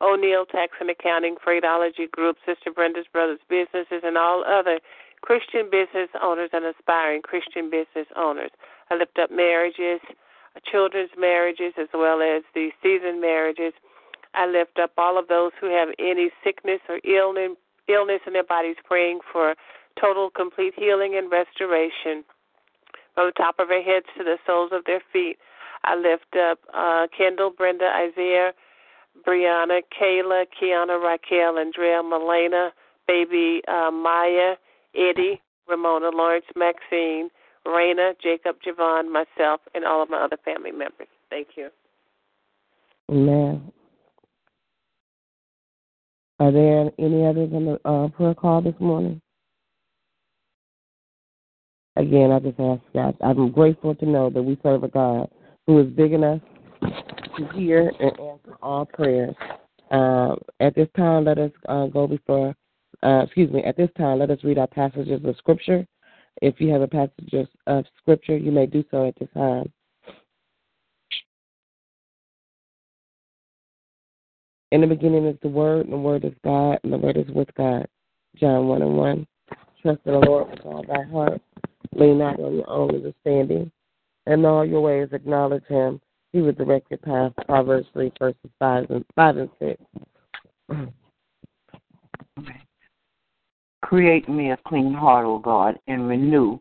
O'Neill 0.00 0.46
Tax 0.46 0.72
and 0.80 0.88
Accounting, 0.90 1.36
Freightology 1.36 2.10
Group, 2.10 2.36
Sister 2.46 2.72
Brenda's 2.72 3.06
Brothers 3.12 3.40
Businesses, 3.48 4.00
and 4.02 4.16
all 4.16 4.44
other 4.44 4.80
Christian 5.20 5.68
business 5.70 6.08
owners 6.20 6.50
and 6.52 6.64
aspiring 6.64 7.22
Christian 7.22 7.70
business 7.70 8.08
owners. 8.16 8.50
I 8.90 8.96
lift 8.96 9.18
up 9.18 9.30
marriages, 9.30 10.00
children's 10.64 11.12
marriages 11.16 11.74
as 11.78 11.88
well 11.94 12.20
as 12.20 12.42
the 12.54 12.70
seasoned 12.82 13.20
marriages. 13.20 13.72
I 14.34 14.46
lift 14.46 14.78
up 14.78 14.92
all 14.98 15.18
of 15.18 15.28
those 15.28 15.52
who 15.60 15.70
have 15.70 15.88
any 15.98 16.30
sickness 16.42 16.80
or 16.88 16.98
illness 17.04 17.56
illness 17.88 18.20
in 18.26 18.32
their 18.32 18.44
bodies, 18.44 18.76
praying 18.84 19.20
for 19.32 19.54
total, 20.00 20.30
complete 20.30 20.74
healing 20.76 21.16
and 21.16 21.30
restoration 21.30 22.24
from 23.14 23.26
the 23.26 23.32
top 23.36 23.56
of 23.58 23.68
their 23.68 23.82
heads 23.82 24.06
to 24.16 24.24
the 24.24 24.36
soles 24.46 24.70
of 24.72 24.84
their 24.84 25.02
feet. 25.12 25.36
I 25.84 25.96
lift 25.96 26.36
up 26.36 26.58
uh, 26.72 27.06
Kendall, 27.16 27.50
Brenda, 27.50 27.86
Isaiah, 27.86 28.52
Brianna, 29.26 29.80
Kayla, 29.92 30.44
Kiana, 30.60 31.02
Raquel, 31.02 31.58
Andrea, 31.58 32.02
Melena, 32.02 32.70
baby 33.06 33.62
uh, 33.68 33.90
Maya, 33.90 34.54
Eddie, 34.94 35.40
Ramona, 35.68 36.10
Lawrence, 36.10 36.46
Maxine, 36.56 37.28
Raina, 37.66 38.12
Jacob, 38.22 38.56
Javon, 38.66 39.10
myself, 39.10 39.60
and 39.74 39.84
all 39.84 40.02
of 40.02 40.10
my 40.10 40.22
other 40.22 40.38
family 40.44 40.72
members. 40.72 41.08
Thank 41.30 41.48
you. 41.56 41.68
Amen. 43.10 43.72
Are 46.40 46.50
there 46.50 46.90
any 46.98 47.26
others 47.26 47.50
on 47.52 47.64
the 47.66 47.88
uh, 47.88 48.08
prayer 48.08 48.34
call 48.34 48.62
this 48.62 48.74
morning? 48.80 49.20
Again, 51.96 52.32
I 52.32 52.38
just 52.38 52.58
ask 52.58 52.80
God. 52.94 53.16
I'm 53.20 53.50
grateful 53.50 53.94
to 53.94 54.06
know 54.06 54.30
that 54.30 54.42
we 54.42 54.58
serve 54.62 54.82
a 54.84 54.88
God 54.88 55.30
who 55.66 55.80
is 55.80 55.86
big 55.88 56.12
enough 56.12 56.40
to 56.80 57.48
hear 57.54 57.92
and 58.00 58.10
answer 58.18 58.56
all 58.62 58.86
prayers. 58.86 59.34
Uh, 59.90 60.34
at 60.60 60.74
this 60.74 60.88
time, 60.96 61.24
let 61.24 61.38
us 61.38 61.50
uh, 61.68 61.86
go 61.86 62.06
before, 62.06 62.54
uh, 63.02 63.22
excuse 63.24 63.52
me, 63.52 63.62
at 63.64 63.76
this 63.76 63.90
time, 63.98 64.18
let 64.18 64.30
us 64.30 64.38
read 64.42 64.58
our 64.58 64.66
passages 64.66 65.20
of 65.24 65.36
Scripture. 65.36 65.86
If 66.40 66.60
you 66.60 66.72
have 66.72 66.80
a 66.80 66.88
passage 66.88 67.34
of 67.66 67.84
Scripture, 68.00 68.38
you 68.38 68.50
may 68.50 68.66
do 68.66 68.82
so 68.90 69.06
at 69.06 69.18
this 69.18 69.28
time. 69.34 69.70
In 74.70 74.80
the 74.80 74.86
beginning 74.86 75.26
is 75.26 75.36
the 75.42 75.48
Word, 75.48 75.84
and 75.84 75.92
the 75.92 75.98
Word 75.98 76.24
is 76.24 76.32
God, 76.42 76.78
and 76.82 76.92
the 76.92 76.96
Word 76.96 77.18
is 77.18 77.28
with 77.34 77.54
God. 77.54 77.86
John 78.36 78.66
1 78.66 78.80
and 78.80 78.96
1. 78.96 79.26
Trust 79.82 80.00
in 80.06 80.12
the 80.12 80.18
Lord 80.20 80.50
with 80.50 80.60
all 80.60 80.82
thy 80.88 81.02
heart. 81.10 81.42
Lean 81.94 82.18
not 82.18 82.40
on 82.40 82.56
your 82.56 82.70
own 82.70 82.94
understanding. 82.94 83.70
In 84.26 84.44
all 84.44 84.64
your 84.64 84.80
ways 84.80 85.08
acknowledge 85.12 85.64
him. 85.66 86.00
He 86.32 86.40
will 86.40 86.52
direct 86.52 86.90
your 86.90 86.98
path. 86.98 87.32
Proverbs 87.46 87.88
3, 87.92 88.12
verses 88.18 88.50
5 88.58 88.90
and, 88.90 89.04
5 89.14 89.36
and 89.36 89.50
6. 89.58 89.82
Okay. 90.70 90.92
Create 93.82 94.28
me 94.28 94.52
a 94.52 94.58
clean 94.66 94.94
heart, 94.94 95.26
O 95.26 95.38
God, 95.38 95.78
and 95.88 96.08
renew 96.08 96.58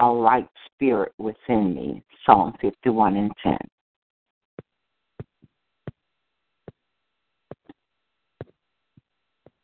a 0.00 0.12
right 0.12 0.48
spirit 0.66 1.12
within 1.16 1.74
me. 1.74 2.02
Psalm 2.26 2.52
51 2.60 3.16
and 3.16 3.32
10. 3.42 3.56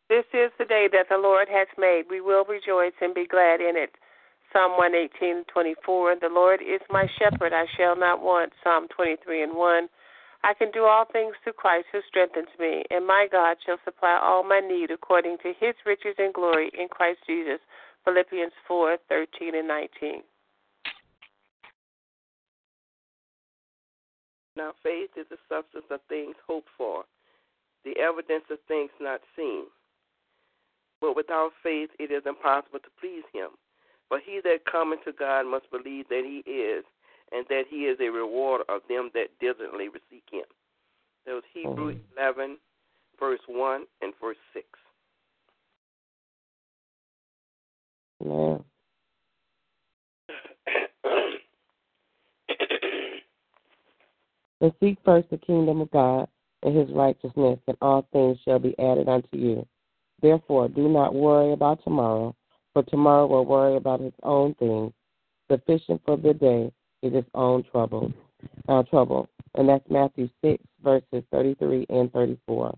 This 0.09 0.25
is 0.35 0.51
the 0.59 0.67
day 0.67 0.89
that 0.93 1.09
the 1.09 1.17
Lord 1.17 1.49
has 1.51 1.67
made. 1.79 2.03
We 2.09 2.21
will 2.21 2.45
rejoice 2.45 2.93
and 3.01 3.15
be 3.15 3.27
glad 3.27 3.61
in 3.61 3.77
it. 3.77 3.95
Psalm 4.53 4.77
118 4.77 5.45
24. 5.53 6.17
The 6.21 6.29
Lord 6.29 6.61
is 6.61 6.81
my 6.91 7.07
shepherd, 7.19 7.53
I 7.53 7.65
shall 7.77 7.97
not 7.97 8.23
want. 8.23 8.53
Psalm 8.63 8.87
23 8.95 9.43
and 9.43 9.57
1. 9.57 9.89
I 10.45 10.55
can 10.55 10.71
do 10.73 10.85
all 10.85 11.07
things 11.11 11.35
through 11.43 11.55
Christ 11.55 11.87
who 11.93 12.01
strengthens 12.07 12.53
me, 12.59 12.85
and 12.91 13.07
my 13.07 13.29
God 13.31 13.57
shall 13.65 13.79
supply 13.85 14.19
all 14.21 14.43
my 14.43 14.61
need 14.61 14.91
according 14.91 15.39
to 15.39 15.53
his 15.59 15.75
riches 15.87 16.17
and 16.19 16.35
glory 16.35 16.71
in 16.79 16.89
Christ 16.89 17.21
Jesus. 17.27 17.61
Philippians 18.05 18.53
4 18.67 18.99
13 19.09 19.55
and 19.55 19.69
19. 19.69 20.23
Now, 24.57 24.73
faith 24.83 25.11
is 25.17 25.27
the 25.31 25.39
substance 25.49 25.87
of 25.91 26.01
things 26.09 26.35
hoped 26.47 26.69
for, 26.77 27.05
the 27.85 27.97
evidence 27.99 28.45
of 28.51 28.59
things 28.69 28.91
not 29.01 29.21
seen. 29.35 29.65
But 31.01 31.17
without 31.17 31.53
faith, 31.63 31.89
it 31.99 32.11
is 32.11 32.23
impossible 32.27 32.81
to 32.81 32.91
please 33.01 33.25
him. 33.33 33.51
For 34.13 34.21
he 34.23 34.41
that 34.45 34.67
cometh 34.71 35.03
to 35.07 35.13
God 35.19 35.47
must 35.47 35.71
believe 35.71 36.07
that 36.11 36.25
he 36.27 36.43
is, 36.47 36.85
and 37.33 37.47
that 37.49 37.63
he 37.71 37.87
is 37.87 37.99
a 37.99 38.11
rewarder 38.11 38.65
of 38.69 38.83
them 38.87 39.09
that 39.15 39.29
diligently 39.41 39.89
seek 40.11 40.25
him. 40.31 40.45
That 41.25 41.33
was 41.33 41.45
Hebrews 41.55 41.97
mm-hmm. 41.97 42.43
11, 42.43 42.59
verse 43.19 43.41
1 43.49 43.87
and 44.03 44.13
verse 44.21 44.37
6. 44.53 44.67
Yeah. 48.23 48.59
and 54.61 54.73
seek 54.79 54.99
first 55.07 55.31
the 55.31 55.39
kingdom 55.39 55.81
of 55.81 55.91
God 55.91 56.29
and 56.63 56.77
his 56.77 56.91
righteousness, 56.95 57.61
and 57.67 57.79
all 57.81 58.07
things 58.13 58.37
shall 58.45 58.59
be 58.59 58.79
added 58.79 59.09
unto 59.09 59.39
you. 59.39 59.67
Therefore, 60.21 60.69
do 60.69 60.91
not 60.91 61.15
worry 61.15 61.55
about 61.55 61.83
tomorrow, 61.83 62.37
for 62.73 62.83
tomorrow 62.85 63.27
will 63.27 63.45
worry 63.45 63.77
about 63.77 64.01
its 64.01 64.17
own 64.23 64.55
things. 64.55 64.93
Sufficient 65.51 66.01
for 66.05 66.17
the 66.17 66.35
day 66.35 66.73
is 67.03 67.15
its 67.15 67.29
own 67.35 67.65
trouble. 67.65 68.13
Uh, 68.69 68.83
trouble. 68.85 69.29
And 69.55 69.69
that's 69.69 69.85
Matthew 69.91 70.29
6, 70.43 70.63
verses 70.83 71.23
33 71.31 71.87
and 71.91 72.13
34. 72.13 72.77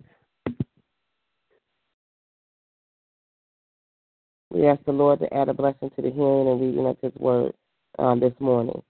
We 4.50 4.66
ask 4.66 4.84
the 4.84 4.92
Lord 4.92 5.20
to 5.20 5.34
add 5.34 5.48
a 5.48 5.54
blessing 5.54 5.90
to 5.96 6.02
the 6.02 6.10
hearing 6.10 6.48
and 6.48 6.60
reading 6.60 6.86
of 6.86 6.96
His 7.00 7.14
word 7.16 7.52
um, 7.98 8.20
this 8.20 8.34
morning. 8.40 8.82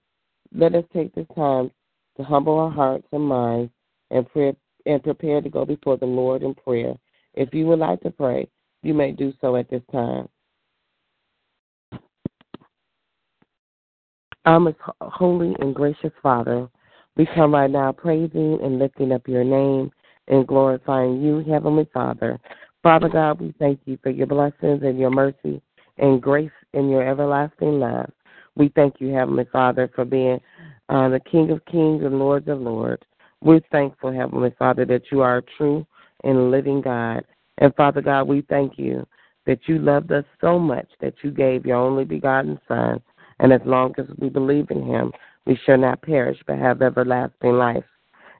Let 0.53 0.75
us 0.75 0.83
take 0.93 1.13
this 1.15 1.27
time 1.35 1.71
to 2.17 2.23
humble 2.23 2.59
our 2.59 2.71
hearts 2.71 3.07
and 3.11 3.23
minds 3.23 3.71
and, 4.11 4.27
pray, 4.29 4.55
and 4.85 5.03
prepare 5.03 5.41
to 5.41 5.49
go 5.49 5.65
before 5.65 5.97
the 5.97 6.05
Lord 6.05 6.43
in 6.43 6.53
prayer. 6.53 6.93
If 7.33 7.53
you 7.53 7.65
would 7.67 7.79
like 7.79 8.01
to 8.01 8.11
pray, 8.11 8.47
you 8.83 8.93
may 8.93 9.11
do 9.11 9.33
so 9.41 9.55
at 9.55 9.69
this 9.69 9.81
time. 9.91 10.29
Our 14.45 14.59
most 14.59 14.77
holy 15.01 15.55
and 15.59 15.73
gracious 15.73 16.11
Father, 16.21 16.69
we 17.17 17.27
come 17.33 17.55
right 17.55 17.69
now 17.69 17.91
praising 17.91 18.59
and 18.61 18.77
lifting 18.77 19.11
up 19.11 19.27
your 19.27 19.43
name 19.43 19.89
and 20.27 20.45
glorifying 20.45 21.19
you, 21.19 21.43
Heavenly 21.49 21.87
Father. 21.91 22.39
Father 22.83 23.09
God, 23.09 23.41
we 23.41 23.55
thank 23.57 23.79
you 23.85 23.97
for 24.03 24.11
your 24.11 24.27
blessings 24.27 24.83
and 24.83 24.99
your 24.99 25.09
mercy 25.09 25.63
and 25.97 26.21
grace 26.21 26.51
in 26.73 26.89
your 26.89 27.01
everlasting 27.07 27.79
love. 27.79 28.11
We 28.55 28.71
thank 28.75 29.01
you, 29.01 29.11
Heavenly 29.13 29.47
Father, 29.51 29.89
for 29.95 30.05
being 30.05 30.39
uh, 30.89 31.09
the 31.09 31.21
King 31.21 31.49
of 31.49 31.65
Kings 31.65 32.03
and 32.03 32.19
Lord 32.19 32.47
of 32.47 32.61
Lords. 32.61 33.01
We're 33.41 33.61
thankful, 33.71 34.13
Heavenly 34.13 34.53
Father, 34.59 34.85
that 34.85 35.11
you 35.11 35.21
are 35.21 35.37
a 35.37 35.43
true 35.57 35.87
and 36.23 36.51
living 36.51 36.81
God. 36.81 37.25
And 37.57 37.73
Father 37.73 38.01
God, 38.01 38.27
we 38.27 38.41
thank 38.47 38.77
you 38.77 39.07
that 39.47 39.61
you 39.65 39.79
loved 39.79 40.11
us 40.11 40.25
so 40.39 40.59
much 40.59 40.87
that 41.01 41.15
you 41.23 41.31
gave 41.31 41.65
your 41.65 41.77
only 41.77 42.05
begotten 42.05 42.59
Son. 42.67 43.01
And 43.39 43.51
as 43.51 43.61
long 43.65 43.93
as 43.97 44.05
we 44.17 44.29
believe 44.29 44.71
in 44.71 44.83
him, 44.83 45.11
we 45.45 45.59
shall 45.65 45.77
not 45.77 46.01
perish 46.01 46.37
but 46.47 46.57
have 46.57 46.81
everlasting 46.81 47.53
life. 47.53 47.83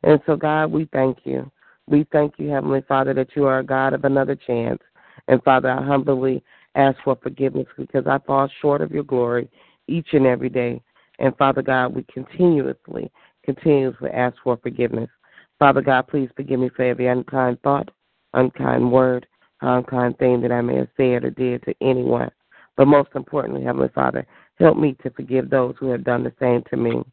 And 0.04 0.20
so, 0.26 0.36
God, 0.36 0.72
we 0.72 0.86
thank 0.94 1.20
you. 1.24 1.52
We 1.88 2.06
thank 2.12 2.36
you, 2.38 2.50
Heavenly 2.50 2.82
Father, 2.88 3.14
that 3.14 3.36
you 3.36 3.46
are 3.46 3.60
a 3.60 3.66
God 3.66 3.94
of 3.94 4.06
another 4.06 4.36
chance. 4.36 4.82
And 5.28 5.44
Father, 5.44 5.70
I 5.70 5.84
humbly 5.84 6.44
ask 6.76 6.98
for 7.04 7.16
forgiveness 7.22 7.68
because 7.78 8.08
I 8.08 8.20
fall 8.20 8.50
short 8.62 8.82
of 8.82 8.92
your 8.92 9.04
glory 9.04 9.50
each 9.88 10.08
and 10.14 10.26
every 10.26 10.50
day. 10.50 10.82
And 11.20 11.36
Father 11.38 11.62
God, 11.62 11.96
we 11.96 12.04
continuously, 12.12 13.12
continuously 13.44 14.10
ask 14.12 14.36
for 14.44 14.58
forgiveness. 14.58 15.10
Father 15.60 15.82
God, 15.82 16.08
please 16.08 16.30
forgive 16.36 16.60
me 16.60 16.70
for 16.76 16.84
every 16.84 17.08
unkind 17.08 17.62
thought, 17.62 17.90
unkind 18.34 18.92
word, 18.92 19.26
unkind 19.62 20.18
thing 20.18 20.42
that 20.42 20.52
I 20.52 20.62
may 20.62 20.78
have 20.78 20.90
said 20.98 21.24
or 21.24 21.30
did 21.30 21.64
to 21.64 21.74
anyone. 21.82 22.30
But 22.76 22.88
most 22.88 23.10
importantly, 23.16 23.64
Heavenly 23.64 23.90
Father, 23.96 24.28
help 24.60 24.78
me 24.78 24.96
to 25.04 25.10
forgive 25.12 25.50
those 25.50 25.76
who 25.80 25.90
have 25.90 26.04
done 26.04 26.24
the 26.24 26.34
same 26.40 26.64
to 26.70 26.78
me. 26.78 27.04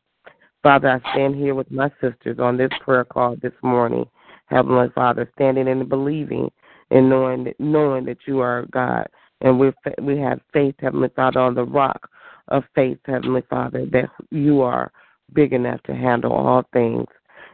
Father, 0.62 0.88
I 0.88 1.12
stand 1.12 1.34
here 1.34 1.54
with 1.54 1.70
my 1.70 1.90
sisters 2.00 2.38
on 2.38 2.56
this 2.56 2.70
prayer 2.82 3.04
call 3.04 3.36
this 3.36 3.52
morning. 3.62 4.04
Heavenly 4.46 4.88
Father, 4.94 5.28
standing 5.34 5.68
and 5.68 5.88
believing 5.88 6.50
and 6.90 7.08
knowing 7.08 7.44
that, 7.44 7.58
knowing 7.58 8.04
that 8.04 8.18
you 8.26 8.40
are 8.40 8.66
God. 8.70 9.08
And 9.40 9.58
we 9.58 9.72
we 10.00 10.18
have 10.18 10.40
faith, 10.52 10.76
Heavenly 10.78 11.08
Father, 11.16 11.40
on 11.40 11.54
the 11.54 11.64
rock 11.64 12.08
of 12.48 12.62
faith, 12.74 12.98
Heavenly 13.06 13.42
Father, 13.50 13.86
that 13.86 14.10
you 14.30 14.60
are 14.60 14.92
big 15.32 15.52
enough 15.52 15.82
to 15.84 15.94
handle 15.94 16.32
all 16.32 16.64
things. 16.72 17.06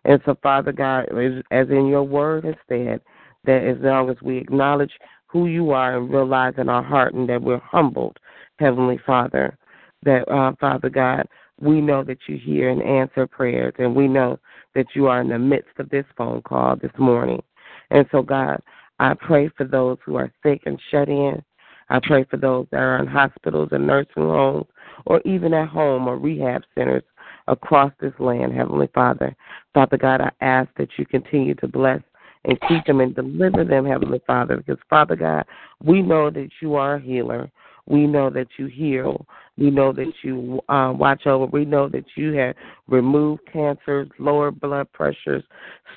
And 0.05 0.21
so, 0.27 0.37
Father 0.43 0.73
God, 0.73 1.07
as 1.51 1.69
in 1.71 1.87
your 1.87 2.03
word 2.03 2.45
has 2.45 2.57
said, 2.69 3.01
that 3.45 3.65
as 3.65 3.77
long 3.81 4.11
as 4.11 4.17
we 4.21 4.37
acknowledge 4.37 4.93
who 5.27 5.47
you 5.47 5.71
are 5.71 5.97
and 5.97 6.13
realize 6.13 6.55
in 6.59 6.69
our 6.69 6.83
heart 6.83 7.15
and 7.15 7.29
that 7.29 7.43
we're 7.43 7.59
humbled, 7.59 8.19
Heavenly 8.59 8.99
Father, 9.07 9.57
that, 10.05 10.29
uh, 10.31 10.53
Father 10.61 10.91
God, 10.91 11.27
we 11.61 11.81
know 11.81 12.05
that 12.05 12.19
you 12.29 12.37
hear 12.39 12.71
and 12.71 12.83
answer 12.83 13.27
prayers, 13.27 13.75
and 13.79 13.95
we 13.95 14.07
know 14.07 14.39
that 14.75 14.87
you 14.95 15.07
are 15.07 15.21
in 15.21 15.29
the 15.29 15.39
midst 15.39 15.79
of 15.79 15.89
this 15.91 16.05
phone 16.17 16.43
call 16.43 16.77
this 16.77 16.93
morning. 16.99 17.43
And 17.91 18.07
so, 18.13 18.23
God, 18.23 18.61
I 19.01 19.15
pray 19.15 19.49
for 19.57 19.65
those 19.65 19.99
who 20.05 20.17
are 20.17 20.33
sick 20.43 20.63
and 20.67 20.81
shut 20.91 21.09
in. 21.09 21.43
I 21.89 22.01
pray 22.03 22.25
for 22.25 22.37
those 22.37 22.67
that 22.71 22.79
are 22.81 22.99
in 22.99 23.07
hospitals 23.07 23.71
and 23.73 23.87
nursing 23.87 24.13
homes 24.17 24.67
or 25.07 25.21
even 25.25 25.55
at 25.55 25.69
home 25.69 26.07
or 26.07 26.17
rehab 26.19 26.63
centers. 26.75 27.03
across 27.49 27.93
this 27.99 28.13
land, 28.19 28.53
Heavenly 28.53 28.89
Father. 28.95 29.35
Father 29.75 29.97
God, 29.97 30.21
I 30.21 30.31
ask 30.41 30.69
that 30.77 30.91
you 30.99 31.07
continue 31.07 31.55
to 31.55 31.67
bless 31.67 32.03
and 32.45 32.61
keep 32.69 32.85
them 32.85 33.01
and 33.01 33.15
deliver 33.15 33.65
them, 33.65 33.87
Heavenly 33.87 34.21
Father, 34.27 34.59
because 34.59 34.79
Father 34.89 35.17
God, 35.17 35.45
we 35.83 36.03
know 36.03 36.31
that 36.31 36.51
you 36.61 36.75
are 36.75 36.97
a 36.97 37.01
healer. 37.01 37.51
We 37.89 38.07
know 38.07 38.31
that 38.31 38.49
you 38.59 38.67
heal. 38.67 39.27
We 39.57 39.71
know 39.71 39.93
that 39.93 40.13
you 40.23 40.61
uh, 40.69 40.93
watch 40.97 41.27
over. 41.27 41.47
We 41.47 41.65
know 41.65 41.89
that 41.89 42.05
you 42.17 42.33
have 42.35 42.55
removed 42.87 43.43
cancers, 43.53 44.09
lowered 44.19 44.61
blood 44.61 44.93
pressures, 44.93 45.43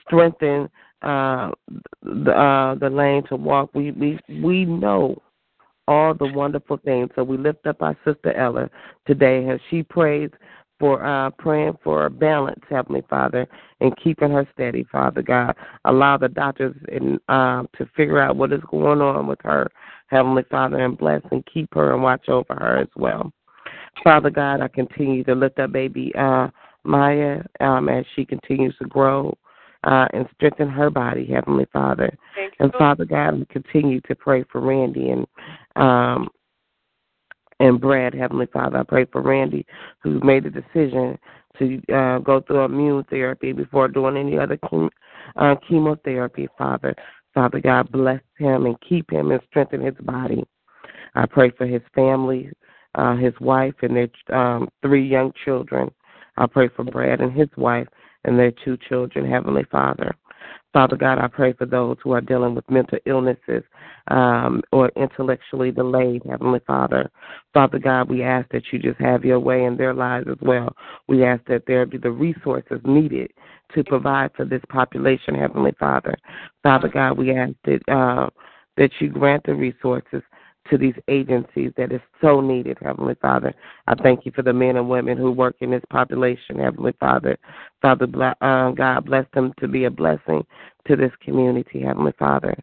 strengthened 0.05 0.69
uh, 1.01 1.51
the 2.01 2.31
uh, 2.31 2.75
the 2.75 2.89
lane 2.89 3.23
to 3.27 3.35
walk. 3.35 3.71
We 3.73 3.91
we 3.91 4.19
we 4.41 4.65
know 4.65 5.21
all 5.87 6.13
the 6.13 6.27
wonderful 6.27 6.77
things. 6.77 7.09
So 7.15 7.23
we 7.23 7.37
lift 7.37 7.65
up 7.65 7.81
our 7.81 7.97
sister 8.05 8.33
Ella 8.33 8.69
today 9.05 9.49
as 9.49 9.59
she 9.69 9.83
prays 9.83 10.29
for 10.81 11.05
uh, 11.05 11.29
praying 11.37 11.77
for 11.83 12.07
a 12.07 12.09
balance, 12.09 12.59
Heavenly 12.69 13.03
Father, 13.09 13.47
and 13.79 13.95
keeping 14.03 14.31
her 14.31 14.47
steady, 14.53 14.85
Father 14.91 15.21
God. 15.21 15.55
Allow 15.85 16.17
the 16.17 16.27
doctors 16.27 16.75
in, 16.91 17.19
uh, 17.29 17.63
to 17.77 17.85
figure 17.95 18.19
out 18.19 18.35
what 18.35 18.51
is 18.51 18.61
going 18.69 18.99
on 18.99 19.27
with 19.27 19.39
her, 19.43 19.71
Heavenly 20.07 20.43
Father, 20.49 20.83
and 20.83 20.97
bless 20.97 21.21
and 21.31 21.45
keep 21.45 21.73
her 21.75 21.93
and 21.93 22.03
watch 22.03 22.27
over 22.27 22.55
her 22.55 22.79
as 22.79 22.89
well. 22.95 23.31
Father 24.03 24.31
God, 24.31 24.61
I 24.61 24.67
continue 24.67 25.23
to 25.25 25.35
lift 25.35 25.59
up 25.59 25.71
baby 25.71 26.11
uh, 26.17 26.47
Maya 26.83 27.43
um, 27.59 27.87
as 27.87 28.03
she 28.15 28.25
continues 28.25 28.75
to 28.79 28.87
grow 28.87 29.37
uh, 29.83 30.07
and 30.13 30.27
strengthen 30.35 30.69
her 30.69 30.89
body, 30.89 31.25
Heavenly 31.25 31.67
Father. 31.71 32.15
And 32.59 32.71
Father 32.73 33.05
God, 33.05 33.39
we 33.39 33.45
continue 33.45 34.01
to 34.01 34.15
pray 34.15 34.43
for 34.51 34.61
Randy 34.61 35.09
and 35.09 35.27
um, 35.75 36.29
and 37.61 37.79
Brad, 37.79 38.13
Heavenly 38.13 38.47
Father. 38.47 38.79
I 38.79 38.83
pray 38.83 39.05
for 39.05 39.21
Randy, 39.21 39.65
who 40.01 40.19
made 40.21 40.43
the 40.43 40.49
decision 40.49 41.17
to 41.59 41.81
uh, 41.93 42.17
go 42.19 42.41
through 42.41 42.65
immune 42.65 43.03
therapy 43.09 43.53
before 43.53 43.87
doing 43.87 44.17
any 44.17 44.37
other 44.37 44.57
chem- 44.69 44.89
uh, 45.35 45.55
chemotherapy, 45.67 46.47
Father. 46.57 46.95
Father 47.33 47.61
God, 47.61 47.91
bless 47.91 48.21
him 48.37 48.65
and 48.65 48.75
keep 48.81 49.11
him 49.11 49.31
and 49.31 49.39
strengthen 49.47 49.81
his 49.81 49.95
body. 50.01 50.43
I 51.13 51.25
pray 51.27 51.51
for 51.51 51.67
his 51.67 51.81
family, 51.93 52.49
uh, 52.95 53.15
his 53.15 53.33
wife, 53.39 53.75
and 53.83 53.95
their 53.95 54.37
um, 54.37 54.67
three 54.81 55.07
young 55.07 55.31
children. 55.45 55.91
I 56.37 56.47
pray 56.47 56.69
for 56.75 56.83
Brad 56.83 57.21
and 57.21 57.31
his 57.31 57.49
wife 57.57 57.87
and 58.25 58.39
their 58.39 58.51
two 58.65 58.77
children, 58.89 59.29
Heavenly 59.29 59.65
Father. 59.71 60.15
Father 60.73 60.95
God, 60.95 61.19
I 61.19 61.27
pray 61.27 61.51
for 61.53 61.65
those 61.65 61.97
who 62.01 62.11
are 62.13 62.21
dealing 62.21 62.55
with 62.55 62.69
mental 62.69 62.97
illnesses 63.05 63.63
um, 64.07 64.61
or 64.71 64.89
intellectually 64.95 65.71
delayed, 65.71 66.23
Heavenly 66.29 66.61
Father. 66.65 67.09
Father 67.53 67.77
God, 67.77 68.09
we 68.09 68.23
ask 68.23 68.49
that 68.51 68.63
you 68.71 68.79
just 68.79 68.99
have 68.99 69.25
your 69.25 69.39
way 69.39 69.65
in 69.65 69.75
their 69.75 69.93
lives 69.93 70.27
as 70.29 70.37
well. 70.41 70.73
We 71.07 71.25
ask 71.25 71.43
that 71.45 71.63
there 71.67 71.85
be 71.85 71.97
the 71.97 72.11
resources 72.11 72.79
needed 72.85 73.31
to 73.75 73.83
provide 73.83 74.31
for 74.35 74.45
this 74.45 74.61
population, 74.69 75.35
Heavenly 75.35 75.73
Father. 75.77 76.15
Father 76.63 76.87
God, 76.87 77.17
we 77.17 77.35
ask 77.35 77.53
that 77.65 77.81
uh, 77.93 78.29
that 78.77 78.91
you 78.99 79.09
grant 79.09 79.45
the 79.45 79.53
resources 79.53 80.21
to 80.69 80.77
these 80.77 80.95
agencies 81.07 81.71
that 81.77 81.91
is 81.91 82.01
so 82.21 82.39
needed, 82.39 82.77
Heavenly 82.81 83.15
Father. 83.21 83.53
I 83.87 83.95
thank 83.95 84.25
you 84.25 84.31
for 84.31 84.41
the 84.41 84.53
men 84.53 84.77
and 84.77 84.89
women 84.89 85.17
who 85.17 85.31
work 85.31 85.55
in 85.59 85.71
this 85.71 85.83
population, 85.89 86.59
Heavenly 86.59 86.93
Father. 86.99 87.37
Father, 87.81 88.07
uh, 88.41 88.71
God, 88.71 89.05
bless 89.05 89.25
them 89.33 89.53
to 89.59 89.67
be 89.67 89.85
a 89.85 89.91
blessing 89.91 90.45
to 90.87 90.95
this 90.95 91.11
community, 91.21 91.81
Heavenly 91.81 92.13
Father. 92.17 92.55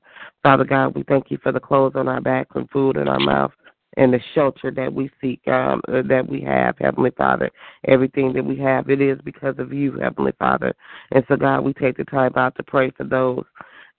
Father 0.43 0.65
God, 0.65 0.95
we 0.95 1.03
thank 1.05 1.31
you 1.31 1.39
for 1.43 1.53
the 1.53 1.61
clothes 1.61 1.93
on 1.97 2.09
our 2.09 2.21
backs 2.21 2.53
and 2.55 2.71
food 2.71 2.97
in 2.97 3.09
our 3.09 3.21
mouth 3.21 3.53
and 3.97 4.13
the 4.13 4.21
shelter 4.35 4.71
that 4.71 4.93
we 4.93 5.11
seek, 5.21 5.47
um, 5.49 5.81
uh, 5.89 6.03
that 6.03 6.27
we 6.27 6.41
have, 6.43 6.77
Heavenly 6.79 7.11
Father. 7.11 7.51
Everything 7.87 8.33
that 8.35 8.45
we 8.45 8.57
have, 8.59 8.89
it 8.91 9.01
is 9.01 9.19
because 9.25 9.57
of 9.59 9.73
you, 9.73 9.99
Heavenly 9.99 10.33
Father. 10.39 10.75
And 11.11 11.25
so, 11.29 11.37
God, 11.37 11.61
we 11.61 11.73
take 11.73 11.97
the 11.97 12.05
time 12.05 12.33
out 12.37 12.55
to 12.57 12.63
pray 12.63 12.91
for 12.91 13.05
those 13.05 13.45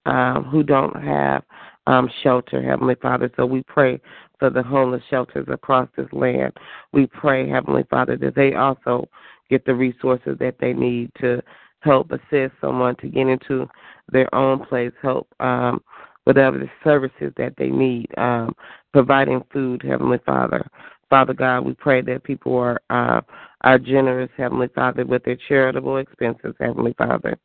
um, 0.05 0.45
who 0.45 0.63
don't 0.63 0.95
have 1.03 1.43
um, 1.89 2.07
shelter, 2.21 2.61
Heavenly 2.61 2.95
Father. 3.01 3.31
So 3.35 3.45
we 3.47 3.63
pray 3.63 3.99
for 4.37 4.51
the 4.51 4.61
homeless 4.61 5.01
shelters 5.09 5.47
across 5.49 5.89
this 5.97 6.07
land. 6.11 6.53
We 6.93 7.07
pray, 7.07 7.49
Heavenly 7.49 7.83
Father, 7.89 8.15
that 8.17 8.35
they 8.35 8.53
also 8.53 9.07
get 9.49 9.65
the 9.65 9.73
resources 9.73 10.37
that 10.39 10.55
they 10.59 10.71
need 10.71 11.11
to 11.19 11.41
help 11.79 12.11
assist 12.11 12.53
someone 12.61 12.95
to 12.97 13.07
get 13.07 13.27
into 13.27 13.67
their 14.11 14.33
own 14.35 14.63
place, 14.65 14.91
help 15.01 15.27
um, 15.39 15.81
whatever 16.25 16.59
the 16.59 16.69
services 16.83 17.33
that 17.37 17.55
they 17.57 17.69
need, 17.69 18.07
um, 18.17 18.53
providing 18.93 19.43
food, 19.51 19.81
Heavenly 19.83 20.19
Father. 20.25 20.63
Father 21.09 21.33
God, 21.33 21.61
we 21.61 21.73
pray 21.73 22.01
that 22.01 22.23
people 22.23 22.55
are 22.57 22.81
uh, 22.89 23.21
are 23.61 23.79
generous, 23.79 24.29
Heavenly 24.37 24.69
Father, 24.69 25.05
with 25.05 25.23
their 25.23 25.37
charitable 25.47 25.97
expenses, 25.97 26.55
Heavenly 26.59 26.93
Father. 26.97 27.37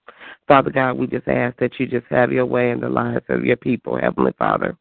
Father 0.47 0.71
God, 0.71 0.95
we 0.95 1.07
just 1.07 1.27
ask 1.27 1.57
that 1.59 1.79
you 1.81 1.87
just 1.87 2.07
have 2.11 2.31
your 2.31 2.47
way 2.47 2.71
in 2.71 2.81
the 2.81 2.89
lives 2.89 3.25
of 3.29 3.45
your 3.45 3.57
people, 3.57 3.99
Heavenly 3.99 4.33
Father. 4.39 4.77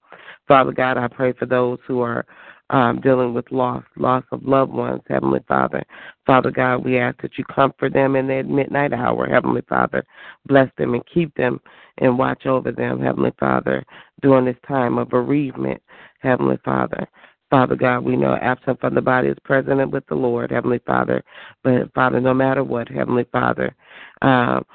Father 0.48 0.72
God, 0.72 0.98
I 0.98 1.08
pray 1.08 1.34
for 1.34 1.46
those 1.46 1.80
who 1.88 2.02
are 2.02 2.26
um, 2.70 3.02
dealing 3.02 3.34
with 3.34 3.52
loss, 3.52 3.84
loss 3.98 4.24
of 4.32 4.44
loved 4.44 4.74
ones, 4.74 5.02
Heavenly 5.08 5.42
Father. 5.48 5.84
Father 6.26 6.52
God, 6.52 6.84
we 6.84 6.98
ask 6.98 7.22
that 7.22 7.38
you 7.38 7.44
comfort 7.46 7.94
them 7.94 8.16
in 8.16 8.28
their 8.28 8.44
midnight 8.44 8.94
hour, 8.94 9.28
Heavenly 9.28 9.62
Father. 9.68 10.06
Bless 10.48 10.70
them 10.78 10.94
and 10.94 11.04
keep 11.12 11.34
them 11.36 11.60
and 12.00 12.18
watch 12.18 12.46
over 12.46 12.72
them, 12.72 13.02
Heavenly 13.02 13.34
Father, 13.40 13.86
during 14.22 14.46
this 14.46 14.58
time 14.68 14.98
of 14.98 15.10
bereavement, 15.10 15.82
Heavenly 16.20 16.58
Father. 16.64 17.08
Father 17.54 17.76
God, 17.76 18.00
we 18.00 18.16
know 18.16 18.36
absent 18.42 18.80
from 18.80 18.96
the 18.96 19.02
body 19.02 19.28
is 19.28 19.38
present 19.44 19.92
with 19.92 20.08
the 20.08 20.16
Lord, 20.16 20.50
Heavenly 20.50 20.80
Father. 20.88 21.24
But 21.64 21.94
Father, 21.94 22.20
no 22.20 22.34
matter 22.34 22.64
what, 22.64 22.88
Heavenly 22.88 23.28
Father, 23.32 23.76
um, 24.24 24.66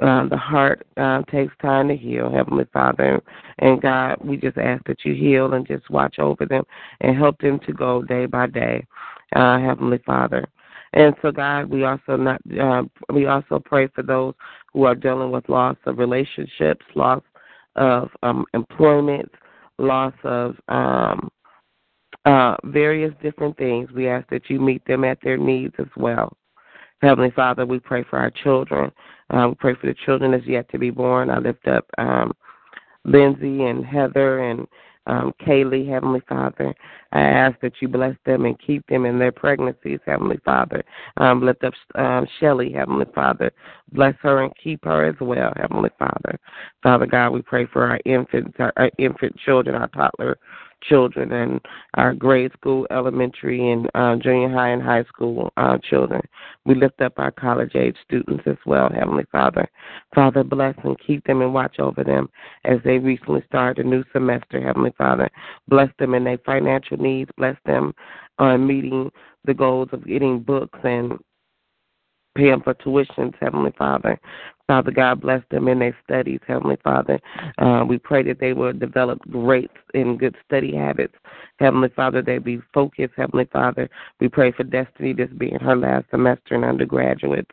uh, 0.00 0.28
the 0.28 0.36
heart 0.36 0.86
uh, 0.96 1.22
takes 1.22 1.52
time 1.60 1.88
to 1.88 1.96
heal, 1.96 2.30
Heavenly 2.30 2.66
Father. 2.72 3.20
And 3.58 3.82
God, 3.82 4.18
we 4.22 4.36
just 4.36 4.56
ask 4.56 4.84
that 4.84 5.04
you 5.04 5.14
heal 5.14 5.54
and 5.54 5.66
just 5.66 5.90
watch 5.90 6.20
over 6.20 6.46
them 6.46 6.62
and 7.00 7.16
help 7.16 7.38
them 7.40 7.58
to 7.66 7.72
go 7.72 8.02
day 8.04 8.26
by 8.26 8.46
day, 8.46 8.86
uh, 9.34 9.58
Heavenly 9.58 9.98
Father. 10.06 10.44
And 10.92 11.16
so, 11.22 11.32
God, 11.32 11.70
we 11.70 11.82
also 11.82 12.14
not 12.16 12.40
uh, 12.56 12.84
we 13.12 13.26
also 13.26 13.58
pray 13.58 13.88
for 13.88 14.04
those 14.04 14.34
who 14.72 14.84
are 14.84 14.94
dealing 14.94 15.32
with 15.32 15.48
loss 15.48 15.76
of 15.86 15.98
relationships, 15.98 16.86
loss 16.94 17.22
of 17.74 18.10
um, 18.22 18.44
employment, 18.54 19.28
loss 19.78 20.14
of 20.22 20.54
um, 20.68 21.28
uh, 22.24 22.56
various 22.64 23.12
different 23.22 23.56
things. 23.56 23.90
We 23.92 24.08
ask 24.08 24.28
that 24.30 24.48
you 24.48 24.60
meet 24.60 24.84
them 24.86 25.04
at 25.04 25.18
their 25.22 25.36
needs 25.36 25.74
as 25.78 25.86
well. 25.96 26.36
Heavenly 27.00 27.32
Father, 27.32 27.66
we 27.66 27.80
pray 27.80 28.04
for 28.08 28.18
our 28.18 28.30
children. 28.30 28.92
Uh, 29.30 29.46
we 29.48 29.54
pray 29.56 29.74
for 29.74 29.88
the 29.88 29.96
children 30.06 30.32
that's 30.32 30.46
yet 30.46 30.70
to 30.70 30.78
be 30.78 30.90
born. 30.90 31.30
I 31.30 31.38
lift 31.38 31.66
up 31.66 31.84
um, 31.98 32.32
Lindsay 33.04 33.64
and 33.64 33.84
Heather 33.84 34.50
and 34.50 34.66
um, 35.06 35.32
Kaylee, 35.44 35.88
Heavenly 35.88 36.22
Father. 36.28 36.72
I 37.10 37.20
ask 37.20 37.58
that 37.60 37.72
you 37.80 37.88
bless 37.88 38.14
them 38.24 38.44
and 38.44 38.60
keep 38.64 38.86
them 38.86 39.04
in 39.04 39.18
their 39.18 39.32
pregnancies, 39.32 39.98
Heavenly 40.06 40.38
Father. 40.44 40.84
Um, 41.16 41.42
lift 41.42 41.64
up 41.64 41.74
um, 41.96 42.26
Shelly, 42.38 42.72
Heavenly 42.72 43.06
Father. 43.12 43.50
Bless 43.92 44.14
her 44.22 44.44
and 44.44 44.52
keep 44.62 44.84
her 44.84 45.04
as 45.06 45.16
well, 45.20 45.52
Heavenly 45.56 45.90
Father. 45.98 46.38
Father 46.84 47.06
God, 47.06 47.30
we 47.30 47.42
pray 47.42 47.66
for 47.66 47.84
our 47.84 47.98
infants, 48.04 48.54
our, 48.60 48.72
our 48.76 48.90
infant 48.98 49.36
children, 49.44 49.74
our 49.74 49.88
toddler 49.88 50.38
children 50.88 51.32
and 51.32 51.60
our 51.94 52.14
grade 52.14 52.52
school, 52.52 52.86
elementary, 52.90 53.70
and 53.70 53.88
uh, 53.94 54.16
junior 54.16 54.50
high 54.50 54.70
and 54.70 54.82
high 54.82 55.04
school 55.04 55.52
uh, 55.56 55.78
children. 55.78 56.20
We 56.64 56.74
lift 56.74 57.00
up 57.00 57.14
our 57.18 57.30
college 57.30 57.74
age 57.74 57.96
students 58.04 58.44
as 58.46 58.56
well, 58.66 58.90
Heavenly 58.92 59.24
Father. 59.30 59.68
Father, 60.14 60.44
bless 60.44 60.74
and 60.84 60.98
keep 60.98 61.24
them 61.24 61.42
and 61.42 61.54
watch 61.54 61.78
over 61.78 62.04
them 62.04 62.28
as 62.64 62.78
they 62.84 62.98
recently 62.98 63.42
start 63.46 63.78
a 63.78 63.84
new 63.84 64.04
semester, 64.12 64.60
Heavenly 64.60 64.92
Father. 64.96 65.30
Bless 65.68 65.90
them 65.98 66.14
in 66.14 66.24
their 66.24 66.38
financial 66.38 66.96
needs. 66.96 67.30
Bless 67.36 67.56
them 67.64 67.94
on 68.38 68.66
meeting 68.66 69.10
the 69.44 69.54
goals 69.54 69.88
of 69.92 70.06
getting 70.06 70.40
books 70.40 70.78
and 70.84 71.18
paying 72.34 72.60
for 72.62 72.74
tuitions, 72.74 73.34
Heavenly 73.40 73.72
Father. 73.76 74.18
Father 74.66 74.90
God, 74.90 75.20
bless 75.20 75.42
them 75.50 75.68
in 75.68 75.80
their 75.80 75.96
studies, 76.04 76.40
Heavenly 76.46 76.78
Father. 76.82 77.20
Uh, 77.58 77.84
we 77.86 77.98
pray 77.98 78.22
that 78.22 78.40
they 78.40 78.52
will 78.52 78.72
develop 78.72 79.20
great 79.30 79.70
and 79.92 80.18
good 80.18 80.36
study 80.46 80.74
habits. 80.74 81.14
Heavenly 81.58 81.90
Father, 81.94 82.22
they 82.22 82.38
be 82.38 82.60
focused, 82.72 83.12
Heavenly 83.16 83.46
Father. 83.52 83.90
We 84.20 84.28
pray 84.28 84.52
for 84.52 84.62
Destiny, 84.62 85.12
this 85.12 85.28
being 85.36 85.58
her 85.58 85.76
last 85.76 86.06
semester 86.10 86.54
in 86.54 86.64
undergraduate 86.64 87.50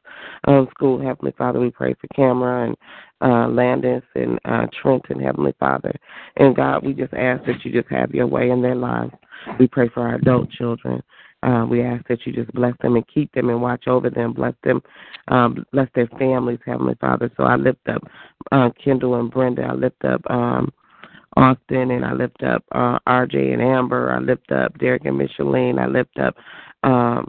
um, 0.47 0.67
school, 0.71 1.01
Heavenly 1.01 1.33
Father. 1.37 1.59
We 1.59 1.71
pray 1.71 1.95
for 1.99 2.07
Camera 2.15 2.67
and 2.67 2.77
uh, 3.21 3.49
Landis 3.49 4.03
and 4.15 4.39
uh, 4.45 4.67
Trenton, 4.81 5.19
Heavenly 5.19 5.53
Father. 5.59 5.93
And 6.37 6.55
God, 6.55 6.85
we 6.85 6.93
just 6.93 7.13
ask 7.13 7.43
that 7.45 7.65
you 7.65 7.71
just 7.73 7.91
have 7.91 8.11
your 8.11 8.27
way 8.27 8.49
in 8.49 8.61
their 8.61 8.75
lives. 8.75 9.11
We 9.59 9.67
pray 9.67 9.89
for 9.89 10.07
our 10.07 10.15
adult 10.15 10.51
children. 10.51 11.01
Uh, 11.43 11.65
we 11.69 11.81
ask 11.81 12.05
that 12.07 12.25
you 12.25 12.33
just 12.33 12.51
bless 12.53 12.73
them 12.81 12.95
and 12.95 13.07
keep 13.07 13.31
them 13.33 13.49
and 13.49 13.61
watch 13.61 13.87
over 13.87 14.09
them. 14.09 14.33
Bless 14.33 14.53
them, 14.63 14.81
um, 15.29 15.65
bless 15.71 15.87
their 15.95 16.07
families, 16.19 16.59
Heavenly 16.65 16.95
Father. 16.99 17.31
So 17.37 17.43
I 17.43 17.55
lift 17.55 17.87
up 17.87 18.03
uh, 18.51 18.69
Kendall 18.83 19.19
and 19.19 19.31
Brenda. 19.31 19.63
I 19.63 19.73
lift 19.73 20.03
up 20.03 20.21
um, 20.29 20.71
Austin 21.37 21.91
and 21.91 22.03
I 22.03 22.13
lift 22.13 22.43
up 22.43 22.63
uh, 22.73 22.99
RJ 23.07 23.53
and 23.53 23.61
Amber. 23.61 24.11
I 24.11 24.19
lift 24.19 24.51
up 24.51 24.77
Derek 24.79 25.05
and 25.05 25.17
Micheline. 25.17 25.79
I 25.79 25.87
lift 25.87 26.17
up 26.19 26.35
um, 26.83 27.27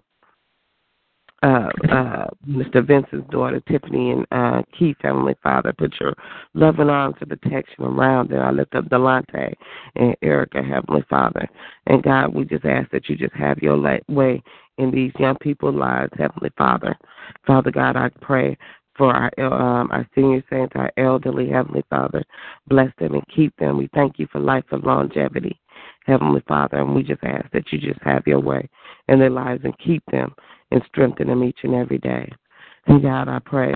uh, 1.42 1.68
uh, 1.90 2.26
Mr. 2.46 2.86
Vincent's 2.86 3.28
daughter, 3.30 3.60
Tiffany, 3.68 4.10
and 4.10 4.26
uh, 4.30 4.62
Keith, 4.78 4.96
Heavenly 5.00 5.34
Father. 5.42 5.72
Put 5.72 5.94
your 5.98 6.14
loving 6.54 6.90
arms 6.90 7.16
of 7.20 7.28
protection 7.30 7.84
around 7.84 8.30
them. 8.30 8.40
I 8.40 8.50
lift 8.50 8.74
up 8.74 8.86
Delante 8.86 9.54
and 9.96 10.14
Erica, 10.22 10.62
Heavenly 10.62 11.04
Father. 11.08 11.48
And 11.86 12.02
God, 12.02 12.34
we 12.34 12.44
just 12.44 12.64
ask 12.64 12.90
that 12.90 13.08
you 13.08 13.16
just 13.16 13.34
have 13.34 13.58
your 13.58 13.80
way 14.08 14.42
in 14.78 14.90
these 14.90 15.12
young 15.18 15.36
people's 15.36 15.74
lives, 15.76 16.12
Heavenly 16.18 16.50
Father. 16.58 16.96
Father 17.46 17.70
God, 17.70 17.96
I 17.96 18.10
pray 18.20 18.56
for 18.96 19.14
our 19.14 19.30
um, 19.40 19.90
our 19.92 20.06
senior 20.14 20.44
saints, 20.50 20.74
our 20.76 20.92
elderly, 20.98 21.48
Heavenly 21.48 21.84
Father. 21.88 22.22
Bless 22.66 22.92
them 22.98 23.14
and 23.14 23.26
keep 23.34 23.56
them. 23.56 23.78
We 23.78 23.88
thank 23.94 24.18
you 24.18 24.26
for 24.30 24.40
life 24.40 24.64
and 24.72 24.84
longevity, 24.84 25.58
Heavenly 26.04 26.42
Father. 26.46 26.78
And 26.78 26.94
we 26.94 27.02
just 27.02 27.24
ask 27.24 27.50
that 27.52 27.72
you 27.72 27.78
just 27.78 28.02
have 28.02 28.26
your 28.26 28.40
way 28.40 28.68
in 29.08 29.18
their 29.18 29.30
lives 29.30 29.62
and 29.64 29.78
keep 29.78 30.02
them 30.10 30.34
and 30.70 30.82
strengthen 30.86 31.28
them 31.28 31.44
each 31.44 31.58
and 31.62 31.74
every 31.74 31.98
day. 31.98 32.30
And 32.86 33.02
God, 33.02 33.28
I 33.28 33.38
pray, 33.40 33.74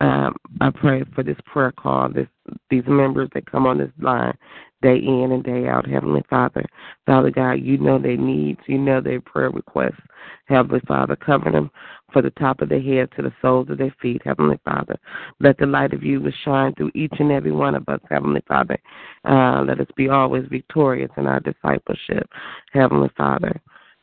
um, 0.00 0.36
I 0.60 0.70
pray 0.70 1.04
for 1.14 1.22
this 1.22 1.38
prayer 1.46 1.72
call, 1.72 2.10
this 2.10 2.28
these 2.70 2.84
members 2.86 3.28
that 3.34 3.50
come 3.50 3.66
on 3.66 3.78
this 3.78 3.90
line 4.00 4.36
day 4.82 4.96
in 4.96 5.30
and 5.32 5.44
day 5.44 5.68
out, 5.68 5.88
Heavenly 5.88 6.22
Father. 6.28 6.64
Father 7.06 7.30
God, 7.30 7.52
you 7.52 7.78
know 7.78 7.98
their 7.98 8.16
needs, 8.16 8.60
you 8.66 8.78
know 8.78 9.00
their 9.00 9.20
prayer 9.20 9.50
requests. 9.50 10.00
Heavenly 10.46 10.80
Father, 10.86 11.16
cover 11.16 11.50
them 11.50 11.70
for 12.12 12.20
the 12.20 12.30
top 12.30 12.60
of 12.60 12.68
their 12.68 12.82
head 12.82 13.08
to 13.16 13.22
the 13.22 13.32
soles 13.40 13.70
of 13.70 13.78
their 13.78 13.94
feet, 14.02 14.20
Heavenly 14.24 14.58
Father. 14.64 14.98
Let 15.40 15.56
the 15.58 15.66
light 15.66 15.94
of 15.94 16.02
you 16.02 16.22
shine 16.44 16.74
through 16.74 16.90
each 16.94 17.14
and 17.18 17.32
every 17.32 17.52
one 17.52 17.74
of 17.74 17.88
us, 17.88 18.00
Heavenly 18.10 18.42
Father. 18.46 18.78
Uh, 19.24 19.62
let 19.62 19.80
us 19.80 19.86
be 19.96 20.08
always 20.08 20.44
victorious 20.50 21.10
in 21.16 21.26
our 21.26 21.40
discipleship, 21.40 22.28
Heavenly 22.72 23.10
Father. 23.16 23.60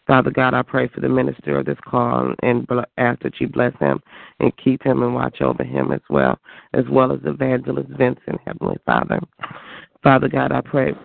Father 0.10 0.32
God, 0.32 0.56
I 0.56 0.64
pray 0.64 0.88
for 0.88 1.02
the 1.02 1.08
minister 1.08 1.60
of 1.60 1.68
this 1.68 1.78
call 1.86 2.34
and 2.42 2.68
ask 2.98 3.22
that 3.22 3.40
you 3.40 3.48
bless 3.48 3.78
him 3.80 4.00
and 4.40 4.52
keep 4.58 4.82
him 4.82 5.04
and 5.04 5.14
watch 5.14 5.40
over 5.40 5.64
him 5.64 5.92
as 5.92 6.02
well, 6.10 6.40
as 6.74 6.84
well 6.90 7.14
as 7.14 7.20
Evangelist 7.26 7.90
Vincent, 7.90 8.42
Heavenly 8.44 8.78
Father. 8.88 9.20
Father 10.02 10.28
God, 10.28 10.52
I 10.52 10.62
pray 10.62 10.96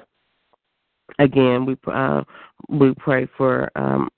again. 1.19 1.67
We 1.67 1.77
uh, 1.93 2.23
we 2.71 2.95
pray 2.95 3.29
for 3.37 3.71
um, 3.77 4.09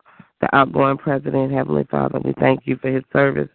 the 0.40 0.55
outgoing 0.55 0.99
president, 0.99 1.53
Heavenly 1.53 1.88
Father. 1.90 2.20
We 2.20 2.33
thank 2.38 2.61
you 2.64 2.77
for 2.77 2.88
his 2.88 3.03
service 3.12 3.49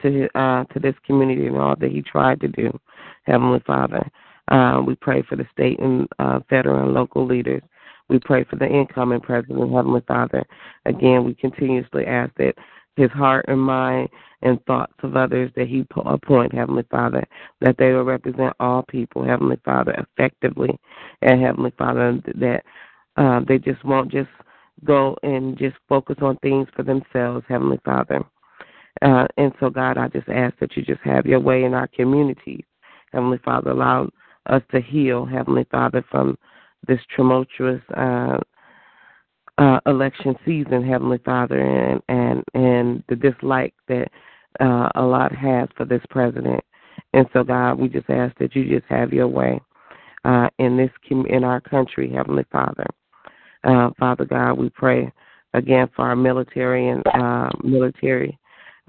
to 0.00 0.26
uh, 0.34 0.64
to 0.72 0.80
this 0.80 0.94
community 1.04 1.48
and 1.48 1.58
all 1.58 1.76
that 1.76 1.92
he 1.92 2.00
tried 2.00 2.40
to 2.40 2.48
do, 2.48 2.72
Heavenly 3.24 3.60
Father. 3.66 4.10
Uh, 4.50 4.80
we 4.86 4.94
pray 4.94 5.20
for 5.20 5.36
the 5.36 5.46
state 5.52 5.78
and 5.80 6.08
uh, 6.18 6.40
federal 6.48 6.82
and 6.82 6.94
local 6.94 7.26
leaders 7.26 7.60
we 8.08 8.18
pray 8.18 8.44
for 8.44 8.56
the 8.56 8.66
incoming 8.66 9.20
president, 9.20 9.72
Heavenly 9.72 10.02
Father. 10.06 10.44
Again, 10.86 11.24
we 11.24 11.34
continuously 11.34 12.06
ask 12.06 12.32
that 12.36 12.54
his 12.96 13.10
heart 13.12 13.44
and 13.48 13.60
mind 13.60 14.08
and 14.42 14.64
thoughts 14.66 14.94
of 15.02 15.16
others 15.16 15.50
that 15.56 15.68
he 15.68 15.84
appoint, 16.04 16.54
Heavenly 16.54 16.84
Father, 16.90 17.24
that 17.60 17.76
they 17.78 17.92
will 17.92 18.04
represent 18.04 18.54
all 18.60 18.82
people, 18.82 19.24
Heavenly 19.24 19.58
Father, 19.64 19.92
effectively, 19.92 20.78
and 21.22 21.40
Heavenly 21.40 21.72
Father, 21.76 22.20
that 22.34 22.62
uh, 23.16 23.40
they 23.46 23.58
just 23.58 23.84
won't 23.84 24.10
just 24.12 24.30
go 24.84 25.16
and 25.22 25.58
just 25.58 25.76
focus 25.88 26.16
on 26.22 26.36
things 26.38 26.68
for 26.74 26.82
themselves, 26.82 27.44
Heavenly 27.48 27.80
Father. 27.84 28.24
Uh, 29.02 29.26
and 29.36 29.52
so, 29.60 29.70
God, 29.70 29.98
I 29.98 30.08
just 30.08 30.28
ask 30.28 30.58
that 30.60 30.76
you 30.76 30.82
just 30.82 31.00
have 31.02 31.26
your 31.26 31.40
way 31.40 31.64
in 31.64 31.74
our 31.74 31.88
communities, 31.88 32.64
Heavenly 33.12 33.38
Father. 33.44 33.70
Allow 33.70 34.10
us 34.46 34.62
to 34.72 34.80
heal, 34.80 35.24
Heavenly 35.24 35.66
Father, 35.70 36.04
from 36.10 36.36
this 36.86 37.00
tumultuous 37.16 37.82
uh, 37.96 38.38
uh, 39.58 39.80
election 39.86 40.36
season, 40.44 40.86
Heavenly 40.86 41.18
Father, 41.24 41.60
and 41.60 42.02
and 42.08 42.44
and 42.54 43.02
the 43.08 43.16
dislike 43.16 43.74
that 43.88 44.08
uh, 44.60 44.88
a 44.94 45.02
lot 45.02 45.34
has 45.34 45.68
for 45.76 45.84
this 45.84 46.02
president. 46.10 46.62
And 47.12 47.26
so, 47.32 47.42
God, 47.42 47.74
we 47.74 47.88
just 47.88 48.10
ask 48.10 48.36
that 48.38 48.54
you 48.54 48.68
just 48.68 48.90
have 48.90 49.12
your 49.12 49.28
way 49.28 49.60
uh, 50.24 50.48
in 50.58 50.76
this 50.76 50.90
in 51.10 51.44
our 51.44 51.60
country, 51.60 52.12
Heavenly 52.12 52.44
Father. 52.52 52.86
Uh, 53.64 53.90
Father 53.98 54.24
God, 54.24 54.54
we 54.54 54.70
pray 54.70 55.10
again 55.54 55.88
for 55.96 56.06
our 56.06 56.16
military 56.16 56.88
and 56.88 57.02
uh, 57.14 57.50
military 57.64 58.38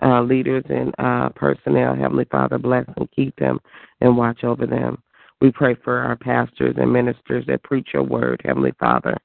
uh, 0.03 0.21
leaders 0.21 0.63
and 0.69 0.93
uh, 0.99 1.29
personnel. 1.29 1.95
Heavenly 1.95 2.25
Father, 2.25 2.57
bless 2.57 2.85
and 2.97 3.09
keep 3.11 3.35
them 3.37 3.59
and 4.01 4.17
watch 4.17 4.43
over 4.43 4.65
them. 4.65 5.01
We 5.41 5.51
pray 5.51 5.75
for 5.83 5.99
our 5.99 6.15
pastors 6.15 6.75
and 6.77 6.91
ministers 6.91 7.45
that 7.47 7.63
preach 7.63 7.89
your 7.93 8.03
word, 8.03 8.41
Heavenly 8.43 8.73
Father. 8.79 9.17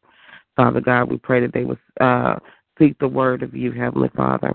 Father 0.56 0.80
God, 0.80 1.10
we 1.10 1.18
pray 1.18 1.40
that 1.40 1.52
they 1.52 1.64
will 1.64 1.78
uh, 2.00 2.36
seek 2.78 2.98
the 2.98 3.08
word 3.08 3.42
of 3.42 3.54
you, 3.54 3.72
Heavenly 3.72 4.10
Father. 4.16 4.52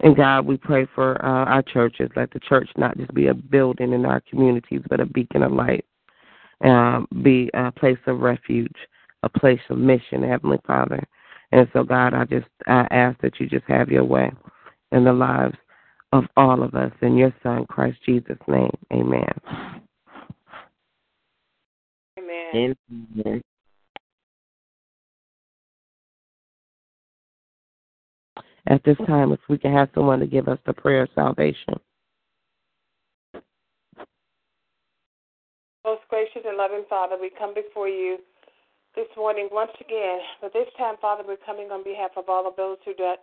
And 0.00 0.16
God, 0.16 0.46
we 0.46 0.56
pray 0.56 0.86
for 0.94 1.24
uh, 1.24 1.44
our 1.44 1.62
churches. 1.62 2.10
Let 2.16 2.32
the 2.32 2.40
church 2.40 2.68
not 2.76 2.96
just 2.96 3.12
be 3.14 3.28
a 3.28 3.34
building 3.34 3.92
in 3.92 4.04
our 4.04 4.20
communities, 4.28 4.82
but 4.88 5.00
a 5.00 5.06
beacon 5.06 5.42
of 5.42 5.52
light, 5.52 5.84
um, 6.64 7.06
be 7.22 7.50
a 7.54 7.70
place 7.72 7.98
of 8.06 8.20
refuge, 8.20 8.76
a 9.22 9.28
place 9.28 9.60
of 9.70 9.78
mission, 9.78 10.22
Heavenly 10.22 10.58
Father. 10.66 11.02
And 11.52 11.68
so, 11.72 11.84
God, 11.84 12.14
I 12.14 12.24
just 12.24 12.46
I 12.66 12.86
ask 12.90 13.20
that 13.20 13.38
you 13.38 13.48
just 13.48 13.64
have 13.68 13.90
your 13.90 14.04
way 14.04 14.32
in 14.90 15.04
the 15.04 15.12
lives 15.12 15.56
of 16.12 16.24
all 16.36 16.62
of 16.62 16.74
us. 16.74 16.92
In 17.02 17.16
your 17.16 17.34
Son, 17.42 17.66
Christ 17.68 17.98
Jesus' 18.04 18.38
name, 18.48 18.74
amen. 18.92 19.81
Amen. 22.54 22.76
Amen. 22.90 23.42
At 28.66 28.84
this 28.84 28.96
time, 29.06 29.32
if 29.32 29.40
we 29.48 29.58
can 29.58 29.72
have 29.72 29.88
someone 29.94 30.20
to 30.20 30.26
give 30.26 30.48
us 30.48 30.58
the 30.66 30.72
prayer 30.72 31.02
of 31.02 31.08
salvation. 31.14 31.74
Most 35.84 36.02
gracious 36.08 36.42
and 36.46 36.56
loving 36.56 36.84
Father, 36.88 37.16
we 37.20 37.30
come 37.36 37.54
before 37.54 37.88
you 37.88 38.18
this 38.94 39.08
morning 39.16 39.48
once 39.50 39.72
again. 39.80 40.20
But 40.40 40.52
this 40.52 40.68
time, 40.78 40.94
Father, 41.00 41.24
we're 41.26 41.42
coming 41.44 41.72
on 41.72 41.82
behalf 41.82 42.12
of 42.16 42.28
all 42.28 42.46
of 42.46 42.54
those 42.56 42.78
who 42.84 42.94
do, 42.94 43.14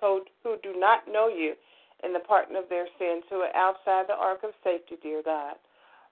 who 0.00 0.56
do 0.62 0.80
not 0.80 1.00
know 1.10 1.28
you 1.28 1.54
in 2.02 2.14
the 2.14 2.20
pardon 2.20 2.56
of 2.56 2.68
their 2.70 2.86
sins, 2.98 3.24
who 3.28 3.36
are 3.36 3.54
outside 3.54 4.06
the 4.08 4.14
ark 4.14 4.40
of 4.44 4.50
safety, 4.64 4.96
dear 5.02 5.22
God. 5.22 5.56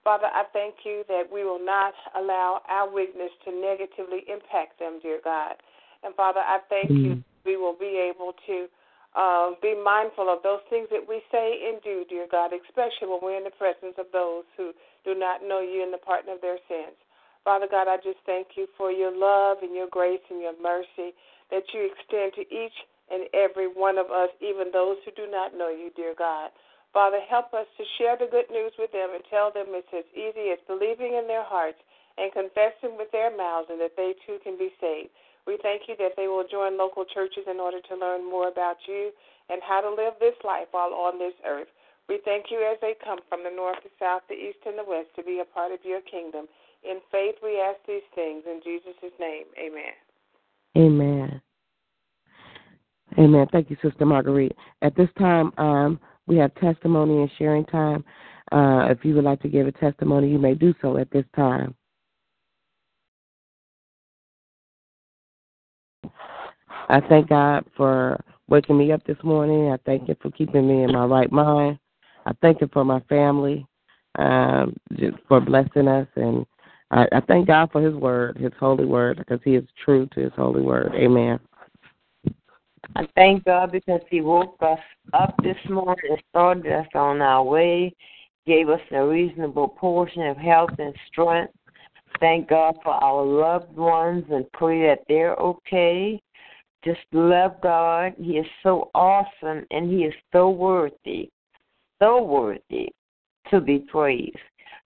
Father, 0.08 0.32
I 0.32 0.48
thank 0.56 0.88
you 0.88 1.04
that 1.12 1.28
we 1.28 1.44
will 1.44 1.60
not 1.60 1.92
allow 2.16 2.64
our 2.64 2.88
weakness 2.88 3.28
to 3.44 3.52
negatively 3.52 4.24
impact 4.24 4.80
them, 4.80 5.04
dear 5.04 5.20
God. 5.20 5.52
And 6.00 6.16
Father, 6.16 6.40
I 6.40 6.64
thank 6.72 6.88
mm. 6.88 7.04
you 7.04 7.12
we 7.44 7.60
will 7.60 7.76
be 7.76 8.00
able 8.00 8.32
to 8.48 8.72
uh, 9.12 9.52
be 9.60 9.76
mindful 9.76 10.32
of 10.32 10.40
those 10.40 10.64
things 10.72 10.88
that 10.88 11.04
we 11.04 11.20
say 11.28 11.60
and 11.68 11.76
do, 11.84 12.08
dear 12.08 12.24
God, 12.24 12.56
especially 12.56 13.12
when 13.12 13.20
we're 13.20 13.36
in 13.36 13.44
the 13.44 13.52
presence 13.60 14.00
of 14.00 14.08
those 14.08 14.48
who 14.56 14.72
do 15.04 15.12
not 15.12 15.44
know 15.44 15.60
you 15.60 15.84
in 15.84 15.92
the 15.92 16.00
pardon 16.00 16.32
of 16.32 16.40
their 16.40 16.56
sins. 16.72 16.96
Father 17.44 17.68
God, 17.68 17.84
I 17.84 18.00
just 18.00 18.24
thank 18.24 18.56
you 18.56 18.64
for 18.80 18.90
your 18.90 19.12
love 19.12 19.58
and 19.60 19.76
your 19.76 19.92
grace 19.92 20.24
and 20.32 20.40
your 20.40 20.56
mercy 20.56 21.12
that 21.52 21.68
you 21.76 21.84
extend 21.84 22.32
to 22.40 22.48
each 22.48 22.76
and 23.12 23.28
every 23.36 23.68
one 23.68 24.00
of 24.00 24.08
us, 24.08 24.32
even 24.40 24.72
those 24.72 24.96
who 25.04 25.12
do 25.12 25.28
not 25.28 25.52
know 25.52 25.68
you, 25.68 25.92
dear 25.92 26.14
God. 26.16 26.48
Father, 26.92 27.20
help 27.28 27.52
us 27.52 27.66
to 27.76 27.84
share 27.98 28.16
the 28.16 28.30
good 28.30 28.48
news 28.50 28.72
with 28.78 28.92
them 28.92 29.12
and 29.12 29.22
tell 29.28 29.52
them 29.52 29.76
it's 29.76 29.92
as 29.92 30.08
easy 30.16 30.50
as 30.50 30.58
believing 30.66 31.14
in 31.14 31.28
their 31.28 31.44
hearts 31.44 31.78
and 32.16 32.32
confessing 32.32 32.96
with 32.96 33.12
their 33.12 33.30
mouths 33.30 33.68
and 33.70 33.80
that 33.80 33.94
they 33.96 34.14
too 34.26 34.40
can 34.42 34.58
be 34.58 34.72
saved. 34.80 35.12
We 35.46 35.58
thank 35.62 35.88
you 35.88 35.94
that 36.00 36.16
they 36.16 36.28
will 36.28 36.44
join 36.44 36.76
local 36.76 37.04
churches 37.04 37.44
in 37.48 37.60
order 37.60 37.80
to 37.80 37.94
learn 37.96 38.24
more 38.24 38.48
about 38.48 38.76
you 38.88 39.12
and 39.48 39.62
how 39.64 39.80
to 39.80 39.88
live 39.88 40.14
this 40.20 40.36
life 40.44 40.68
while 40.72 40.92
on 40.92 41.18
this 41.18 41.36
earth. 41.46 41.68
We 42.08 42.20
thank 42.24 42.46
you 42.50 42.64
as 42.64 42.78
they 42.80 42.94
come 43.04 43.20
from 43.28 43.44
the 43.44 43.54
north, 43.54 43.78
the 43.84 43.90
south, 44.00 44.22
the 44.28 44.34
east, 44.34 44.58
and 44.66 44.78
the 44.78 44.84
west 44.84 45.08
to 45.16 45.22
be 45.22 45.40
a 45.40 45.44
part 45.44 45.72
of 45.72 45.80
your 45.84 46.00
kingdom. 46.00 46.46
In 46.82 47.00
faith, 47.12 47.36
we 47.42 47.60
ask 47.60 47.78
these 47.86 48.06
things 48.14 48.44
in 48.46 48.60
Jesus' 48.64 49.12
name. 49.20 49.44
Amen. 49.60 49.94
Amen. 50.76 51.40
Amen. 53.18 53.46
Thank 53.52 53.70
you, 53.70 53.76
Sister 53.82 54.06
Marguerite. 54.06 54.56
At 54.82 54.96
this 54.96 55.08
time, 55.18 55.52
um, 55.58 56.00
we 56.28 56.36
have 56.36 56.54
testimony 56.56 57.22
and 57.22 57.30
sharing 57.38 57.64
time. 57.64 58.04
Uh, 58.52 58.88
if 58.90 59.04
you 59.04 59.14
would 59.14 59.24
like 59.24 59.40
to 59.42 59.48
give 59.48 59.66
a 59.66 59.72
testimony, 59.72 60.30
you 60.30 60.38
may 60.38 60.54
do 60.54 60.74
so 60.80 60.96
at 60.98 61.10
this 61.10 61.24
time. 61.34 61.74
I 66.90 67.00
thank 67.08 67.28
God 67.28 67.64
for 67.76 68.18
waking 68.48 68.78
me 68.78 68.92
up 68.92 69.04
this 69.04 69.18
morning. 69.22 69.70
I 69.70 69.78
thank 69.84 70.08
Him 70.08 70.16
for 70.22 70.30
keeping 70.30 70.66
me 70.66 70.84
in 70.84 70.92
my 70.92 71.04
right 71.04 71.30
mind. 71.30 71.78
I 72.24 72.32
thank 72.40 72.62
Him 72.62 72.70
for 72.72 72.84
my 72.84 73.00
family, 73.00 73.66
um, 74.18 74.76
for 75.28 75.40
blessing 75.40 75.88
us, 75.88 76.06
and 76.16 76.46
I, 76.90 77.06
I 77.12 77.20
thank 77.20 77.46
God 77.46 77.70
for 77.72 77.82
His 77.82 77.94
word, 77.94 78.38
His 78.38 78.52
holy 78.58 78.86
word, 78.86 79.18
because 79.18 79.40
He 79.44 79.54
is 79.54 79.64
true 79.84 80.08
to 80.14 80.20
His 80.20 80.32
holy 80.36 80.62
word. 80.62 80.92
Amen. 80.94 81.38
I 82.96 83.06
thank 83.14 83.44
God 83.44 83.72
because 83.72 84.00
He 84.10 84.20
woke 84.20 84.56
us 84.60 84.78
up 85.12 85.34
this 85.42 85.56
morning 85.68 86.10
and 86.10 86.22
started 86.30 86.72
us 86.72 86.86
on 86.94 87.20
our 87.20 87.42
way, 87.42 87.94
gave 88.46 88.68
us 88.68 88.80
a 88.90 89.06
reasonable 89.06 89.68
portion 89.68 90.22
of 90.26 90.36
health 90.36 90.70
and 90.78 90.94
strength. 91.06 91.52
Thank 92.20 92.48
God 92.48 92.76
for 92.82 92.92
our 92.92 93.24
loved 93.24 93.76
ones 93.76 94.24
and 94.30 94.50
pray 94.52 94.82
that 94.82 95.00
they're 95.08 95.36
okay. 95.36 96.20
just 96.84 97.00
love 97.12 97.60
God. 97.62 98.14
He 98.18 98.32
is 98.32 98.46
so 98.62 98.90
awesome 98.94 99.64
and 99.70 99.90
He 99.90 100.04
is 100.04 100.14
so 100.32 100.50
worthy, 100.50 101.30
so 102.00 102.22
worthy 102.22 102.88
to 103.50 103.60
be 103.60 103.80
praised. 103.80 104.36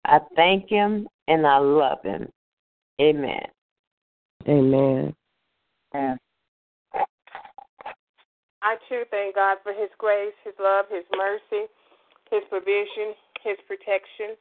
I 0.05 0.19
thank 0.35 0.69
Him 0.69 1.07
and 1.27 1.45
I 1.45 1.57
love 1.57 1.99
Him. 2.03 2.29
Amen. 3.01 3.45
Amen. 4.47 5.13
And 5.93 6.19
I 8.61 8.75
too 8.89 9.03
thank 9.11 9.35
God 9.35 9.57
for 9.63 9.73
His 9.73 9.89
grace, 9.97 10.35
His 10.43 10.53
love, 10.59 10.85
His 10.91 11.05
mercy, 11.15 11.67
His 12.31 12.43
provision, 12.49 13.15
His 13.43 13.57
protection, 13.67 14.35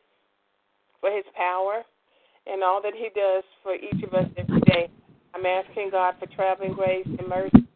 for 1.00 1.10
His 1.10 1.24
power, 1.36 1.82
and 2.46 2.62
all 2.62 2.82
that 2.82 2.94
He 2.94 3.08
does 3.14 3.44
for 3.62 3.74
each 3.74 4.02
of 4.02 4.14
us 4.14 4.28
every 4.36 4.60
day. 4.62 4.90
I'm 5.34 5.46
asking 5.46 5.90
God 5.90 6.14
for 6.18 6.26
traveling 6.34 6.72
grace 6.72 7.06
and 7.06 7.28
mercy 7.28 7.68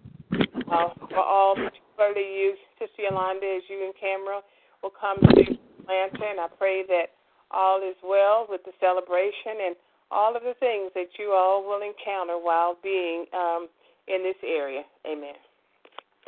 uh, 0.72 0.88
for 1.11 1.20
all, 1.22 1.55
particularly 1.55 2.26
you, 2.35 2.55
Sister 2.78 3.02
Yolanda, 3.11 3.46
as 3.46 3.62
you 3.68 3.85
and 3.85 3.94
Camera 4.00 4.40
will 4.83 4.92
come 4.98 5.20
to 5.20 5.40
Atlanta, 5.40 6.24
and 6.31 6.40
I 6.40 6.48
pray 6.59 6.83
that 6.88 7.14
all 7.50 7.78
is 7.78 7.96
well 8.02 8.46
with 8.48 8.62
the 8.64 8.72
celebration 8.81 9.68
and 9.68 9.76
all 10.11 10.37
of 10.37 10.42
the 10.42 10.55
things 10.59 10.90
that 10.94 11.09
you 11.18 11.33
all 11.33 11.62
will 11.62 11.83
encounter 11.83 12.35
while 12.35 12.76
being 12.83 13.26
um, 13.33 13.68
in 14.09 14.22
this 14.22 14.37
area. 14.44 14.83
Amen. 15.07 15.37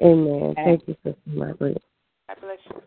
Amen. 0.02 0.54
Thank 0.56 0.88
you, 0.88 0.96
Sister 1.04 1.18
Margaret. 1.26 1.82
God 2.28 2.36
bless 2.40 2.58
you. 2.68 2.82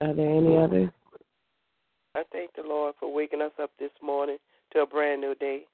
Are 0.00 0.14
there 0.14 0.30
any 0.30 0.56
others? 0.56 0.90
I 2.14 2.22
thank 2.32 2.54
the 2.54 2.62
Lord 2.62 2.94
for 2.98 3.12
waking 3.12 3.42
us 3.42 3.52
up 3.62 3.70
this 3.78 3.90
morning 4.02 4.38
to 4.72 4.80
a 4.80 4.86
brand 4.86 5.20
new 5.20 5.34
day. 5.34 5.64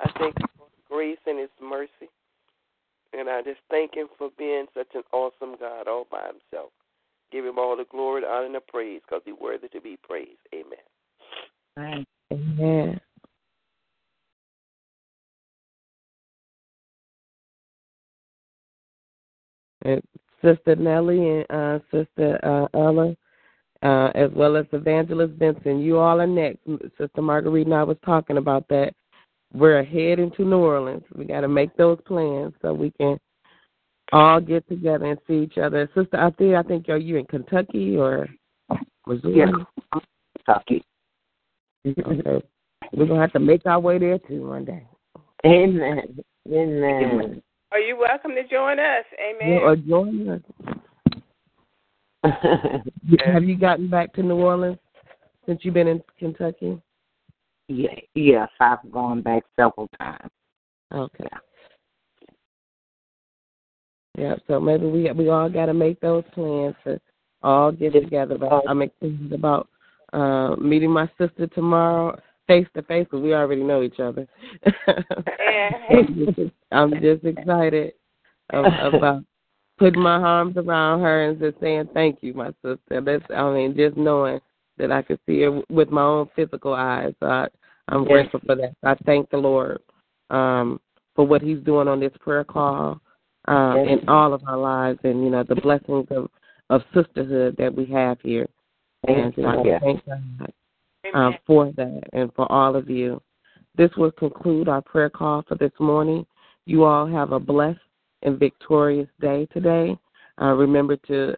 I 0.00 0.10
thank 0.18 0.38
Him 0.38 0.48
for 0.56 0.66
His 0.66 0.84
grace 0.88 1.18
and 1.26 1.38
His 1.38 1.50
mercy. 1.62 2.10
And 3.12 3.28
I 3.28 3.42
just 3.42 3.60
thank 3.70 3.94
Him 3.94 4.08
for 4.18 4.30
being 4.38 4.66
such 4.74 4.88
an 4.94 5.02
awesome 5.12 5.56
God 5.58 5.88
all 5.88 6.06
by 6.10 6.26
Himself. 6.26 6.70
Give 7.30 7.44
Him 7.44 7.58
all 7.58 7.76
the 7.76 7.84
glory, 7.90 8.22
the 8.22 8.28
honor, 8.28 8.46
and 8.46 8.54
the 8.54 8.60
praise 8.60 9.00
because 9.06 9.22
He's 9.24 9.34
worthy 9.40 9.68
to 9.68 9.80
be 9.80 9.98
praised. 10.02 10.40
Amen. 10.54 12.04
Amen. 12.32 13.00
And 19.82 20.02
Sister 20.42 20.76
Nellie 20.76 21.28
and 21.28 21.46
uh, 21.50 21.78
Sister 21.90 22.38
uh, 22.42 22.78
Ella, 22.78 23.16
uh, 23.82 24.10
as 24.14 24.30
well 24.34 24.56
as 24.56 24.66
Evangelist 24.72 25.34
Vincent, 25.34 25.80
you 25.80 25.98
all 25.98 26.20
are 26.20 26.26
next. 26.26 26.58
Sister 26.98 27.22
Marguerite 27.22 27.66
and 27.66 27.74
I 27.74 27.82
was 27.82 27.96
talking 28.04 28.36
about 28.36 28.68
that. 28.68 28.92
We're 29.52 29.82
heading 29.82 30.30
to 30.36 30.44
New 30.44 30.58
Orleans. 30.58 31.02
We 31.14 31.24
got 31.24 31.40
to 31.40 31.48
make 31.48 31.76
those 31.76 31.98
plans 32.06 32.52
so 32.62 32.72
we 32.72 32.92
can 32.92 33.18
all 34.12 34.40
get 34.40 34.68
together 34.68 35.06
and 35.06 35.18
see 35.26 35.42
each 35.42 35.58
other. 35.58 35.88
Sister 35.94 36.16
Althea, 36.16 36.58
I 36.58 36.62
think 36.62 36.88
are 36.88 36.96
you 36.96 37.16
in 37.16 37.26
Kentucky 37.26 37.96
or 37.96 38.28
Missouri? 39.06 39.36
yes, 39.36 39.48
Kentucky. 40.36 40.84
Okay. 41.86 42.46
We're 42.92 43.06
gonna 43.06 43.20
have 43.20 43.32
to 43.32 43.40
make 43.40 43.66
our 43.66 43.78
way 43.78 43.98
there 43.98 44.18
too 44.18 44.48
one 44.48 44.64
day. 44.64 44.86
Amen. 45.44 46.22
Amen. 46.50 47.42
Are 47.72 47.78
you 47.78 47.96
welcome 47.96 48.32
to 48.32 48.42
join 48.48 48.78
us? 48.80 49.04
Amen. 49.18 49.52
Yeah, 49.52 49.58
or 49.58 49.76
join 49.76 50.28
us. 50.28 50.40
Have 53.24 53.44
you 53.44 53.56
gotten 53.56 53.88
back 53.88 54.12
to 54.14 54.22
New 54.22 54.36
Orleans 54.36 54.78
since 55.46 55.60
you've 55.62 55.74
been 55.74 55.88
in 55.88 56.02
Kentucky? 56.18 56.80
Yeah, 57.68 57.94
yes, 58.14 58.48
I've 58.58 58.90
gone 58.90 59.22
back 59.22 59.44
several 59.54 59.88
times. 59.98 60.30
Okay. 60.92 61.24
Yeah, 61.30 61.38
so 64.46 64.60
maybe 64.60 64.86
we 64.86 65.10
we 65.12 65.28
all 65.28 65.48
got 65.48 65.66
to 65.66 65.74
make 65.74 66.00
those 66.00 66.24
plans 66.32 66.74
to 66.84 67.00
all 67.42 67.72
get 67.72 67.92
together. 67.92 68.38
But 68.38 68.62
I'm 68.68 68.82
excited 68.82 69.32
about 69.32 69.68
uh, 70.12 70.56
meeting 70.56 70.90
my 70.90 71.08
sister 71.18 71.46
tomorrow 71.48 72.18
face 72.46 72.66
to 72.74 72.82
face 72.82 73.04
because 73.04 73.22
we 73.22 73.32
already 73.34 73.62
know 73.62 73.82
each 73.82 74.00
other. 74.00 74.26
I'm 76.72 77.00
just 77.00 77.24
excited 77.24 77.92
about 78.52 79.24
putting 79.78 80.02
my 80.02 80.16
arms 80.16 80.56
around 80.56 81.00
her 81.00 81.28
and 81.28 81.38
just 81.38 81.60
saying 81.60 81.88
thank 81.94 82.18
you, 82.22 82.34
my 82.34 82.50
sister. 82.62 83.00
That's 83.00 83.24
I 83.34 83.50
mean 83.52 83.76
just 83.76 83.96
knowing 83.96 84.40
that 84.78 84.90
I 84.90 85.02
could 85.02 85.20
see 85.26 85.42
her 85.42 85.62
with 85.70 85.90
my 85.90 86.02
own 86.02 86.28
physical 86.34 86.74
eyes. 86.74 87.14
So 87.20 87.26
I, 87.26 87.48
I'm 87.88 88.02
Yes. 88.02 88.08
grateful 88.08 88.40
for 88.46 88.56
that. 88.56 88.74
I 88.82 88.94
thank 89.06 89.30
the 89.30 89.36
Lord 89.36 89.80
um, 90.30 90.80
for 91.14 91.26
what 91.26 91.42
He's 91.42 91.60
doing 91.60 91.88
on 91.88 92.00
this 92.00 92.12
prayer 92.20 92.44
call 92.44 93.00
uh, 93.48 93.74
Yes. 93.76 94.00
in 94.00 94.08
all 94.08 94.32
of 94.32 94.42
our 94.46 94.56
lives, 94.56 94.98
and 95.04 95.24
you 95.24 95.30
know 95.30 95.42
the 95.42 95.56
blessings 95.56 96.06
of 96.10 96.30
of 96.70 96.82
sisterhood 96.94 97.56
that 97.58 97.74
we 97.74 97.84
have 97.86 98.18
here. 98.22 98.48
And 99.08 99.34
so 99.34 99.44
I 99.46 99.62
Yes. 99.64 99.82
thank 99.82 100.06
God 100.06 100.52
uh, 101.14 101.32
for 101.46 101.72
that 101.72 102.02
and 102.12 102.32
for 102.34 102.50
all 102.50 102.76
of 102.76 102.88
you. 102.88 103.20
This 103.76 103.90
will 103.96 104.12
conclude 104.12 104.68
our 104.68 104.82
prayer 104.82 105.10
call 105.10 105.42
for 105.42 105.54
this 105.56 105.72
morning. 105.80 106.26
You 106.66 106.84
all 106.84 107.06
have 107.06 107.32
a 107.32 107.40
blessed 107.40 107.80
and 108.22 108.38
victorious 108.38 109.08
day 109.20 109.46
today. 109.52 109.98
Uh, 110.40 110.54
remember 110.54 110.96
to 110.96 111.34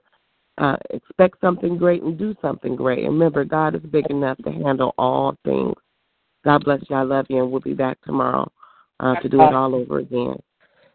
uh, 0.59 0.77
expect 0.91 1.41
something 1.41 1.79
great 1.79 2.03
and 2.03 2.19
do 2.19 2.35
something 2.43 2.77
great. 2.77 3.05
And 3.05 3.15
remember, 3.15 3.45
God 3.45 3.75
is 3.75 3.83
big 3.83 4.07
enough 4.11 4.39
to 4.45 4.53
handle 4.53 4.95
all 4.99 5.37
things. 5.45 5.75
God 6.45 6.65
bless 6.65 6.81
you. 6.89 6.97
I 6.97 7.03
love 7.03 7.27
you, 7.29 7.43
and 7.43 7.51
we'll 7.51 7.61
be 7.61 7.75
back 7.75 7.99
tomorrow 8.03 8.51
uh, 9.01 9.15
to 9.17 9.29
do 9.29 9.41
it 9.41 9.55
all 9.55 9.75
over 9.75 9.99
again. 9.99 10.37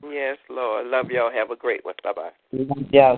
Yes, 0.03 0.37
Lord. 0.49 0.87
Love 0.87 1.09
y'all. 1.09 1.31
Have 1.31 1.51
a 1.51 1.55
great 1.55 1.83
one. 1.83 1.95
Bye 2.03 2.13
bye. 2.13 2.31
Yeah. 2.91 3.17